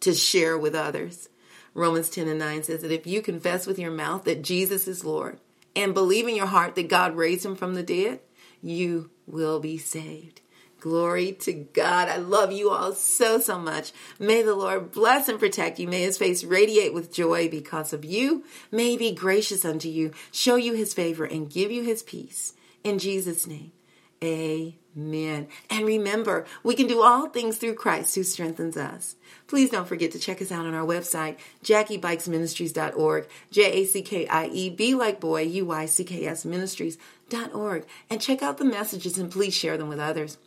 to 0.00 0.14
share 0.14 0.56
with 0.56 0.74
others. 0.74 1.28
Romans 1.76 2.08
10 2.08 2.26
and 2.26 2.38
9 2.38 2.62
says 2.62 2.80
that 2.80 2.90
if 2.90 3.06
you 3.06 3.20
confess 3.20 3.66
with 3.66 3.78
your 3.78 3.90
mouth 3.90 4.24
that 4.24 4.40
Jesus 4.40 4.88
is 4.88 5.04
Lord 5.04 5.38
and 5.76 5.92
believe 5.92 6.26
in 6.26 6.34
your 6.34 6.46
heart 6.46 6.74
that 6.74 6.88
God 6.88 7.14
raised 7.14 7.44
him 7.44 7.54
from 7.54 7.74
the 7.74 7.82
dead, 7.82 8.20
you 8.62 9.10
will 9.26 9.60
be 9.60 9.76
saved. 9.76 10.40
Glory 10.80 11.32
to 11.32 11.52
God. 11.52 12.08
I 12.08 12.16
love 12.16 12.50
you 12.50 12.70
all 12.70 12.94
so, 12.94 13.38
so 13.38 13.58
much. 13.58 13.92
May 14.18 14.40
the 14.40 14.54
Lord 14.54 14.90
bless 14.90 15.28
and 15.28 15.38
protect 15.38 15.78
you. 15.78 15.86
May 15.86 16.00
his 16.00 16.16
face 16.16 16.44
radiate 16.44 16.94
with 16.94 17.12
joy 17.12 17.50
because 17.50 17.92
of 17.92 18.06
you. 18.06 18.44
May 18.72 18.92
he 18.92 18.96
be 18.96 19.12
gracious 19.12 19.62
unto 19.62 19.88
you, 19.88 20.12
show 20.32 20.56
you 20.56 20.72
his 20.72 20.94
favor, 20.94 21.26
and 21.26 21.50
give 21.50 21.70
you 21.70 21.82
his 21.82 22.02
peace. 22.02 22.54
In 22.84 22.98
Jesus' 22.98 23.46
name, 23.46 23.72
amen. 24.22 25.48
And 25.70 25.86
remember, 25.86 26.46
we 26.62 26.74
can 26.74 26.86
do 26.86 27.02
all 27.02 27.28
things 27.28 27.56
through 27.56 27.74
Christ 27.74 28.14
who 28.14 28.22
strengthens 28.22 28.76
us. 28.76 29.16
Please 29.46 29.70
don't 29.70 29.88
forget 29.88 30.12
to 30.12 30.18
check 30.18 30.40
us 30.42 30.50
out 30.50 30.66
on 30.66 30.74
our 30.74 30.86
website, 30.86 31.36
jackiebuycksministries.org, 31.64 33.28
J 33.50 33.62
A 33.72 33.84
C 33.84 34.02
K 34.02 34.26
I 34.26 34.46
E 34.46 34.70
B 34.70 34.94
like 34.94 35.20
boy, 35.20 35.42
U 35.42 35.66
Y 35.66 35.86
C 35.86 36.04
K 36.04 36.26
S 36.26 36.44
ministries.org, 36.44 37.86
and 38.10 38.20
check 38.20 38.42
out 38.42 38.58
the 38.58 38.64
messages 38.64 39.18
and 39.18 39.30
please 39.30 39.54
share 39.54 39.76
them 39.76 39.88
with 39.88 40.00
others. 40.00 40.38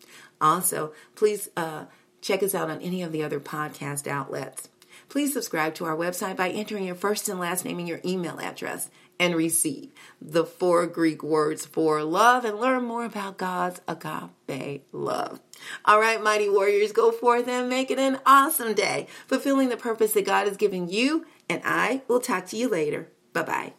Also, 0.42 0.94
please 1.16 1.50
uh, 1.56 1.86
check 2.22 2.44
us 2.44 2.56
out 2.56 2.70
on 2.70 2.82
any 2.82 3.02
of 3.04 3.12
the 3.12 3.24
other 3.24 3.40
podcast 3.40 4.08
outlets. 4.08 4.70
Please 5.10 5.34
subscribe 5.34 5.74
to 5.76 5.86
our 5.86 5.96
website 5.96 6.36
by 6.36 6.50
entering 6.50 6.86
your 6.86 6.96
first 6.96 7.30
and 7.30 7.40
last 7.40 7.66
name 7.66 7.80
and 7.80 7.88
your 7.88 8.00
email 8.06 8.40
address 8.40 8.90
and 9.20 9.36
receive 9.36 9.92
the 10.22 10.46
four 10.46 10.88
Greek 10.88 11.22
words 11.24 11.66
for 11.66 12.04
love 12.04 12.46
and 12.46 12.60
learn 12.60 12.84
more 12.84 13.06
about 13.06 13.38
God's 13.38 13.82
agape 13.88 14.86
love. 14.92 15.40
All 15.86 16.00
right, 16.00 16.22
mighty 16.22 16.50
warriors, 16.50 16.92
go 16.92 17.12
forth 17.12 17.48
and 17.48 17.70
make 17.70 17.92
it 17.92 18.00
an 18.00 18.20
awesome 18.26 18.74
day, 18.74 19.08
fulfilling 19.28 19.70
the 19.70 19.78
purpose 19.78 20.14
that 20.14 20.26
God 20.26 20.48
has 20.48 20.58
given 20.58 20.88
you, 20.90 21.26
and 21.50 21.62
I 21.66 22.02
will 22.08 22.20
talk 22.22 22.48
to 22.48 22.58
you 22.58 22.70
later. 22.70 23.10
Bye 23.34 23.44
bye. 23.44 23.74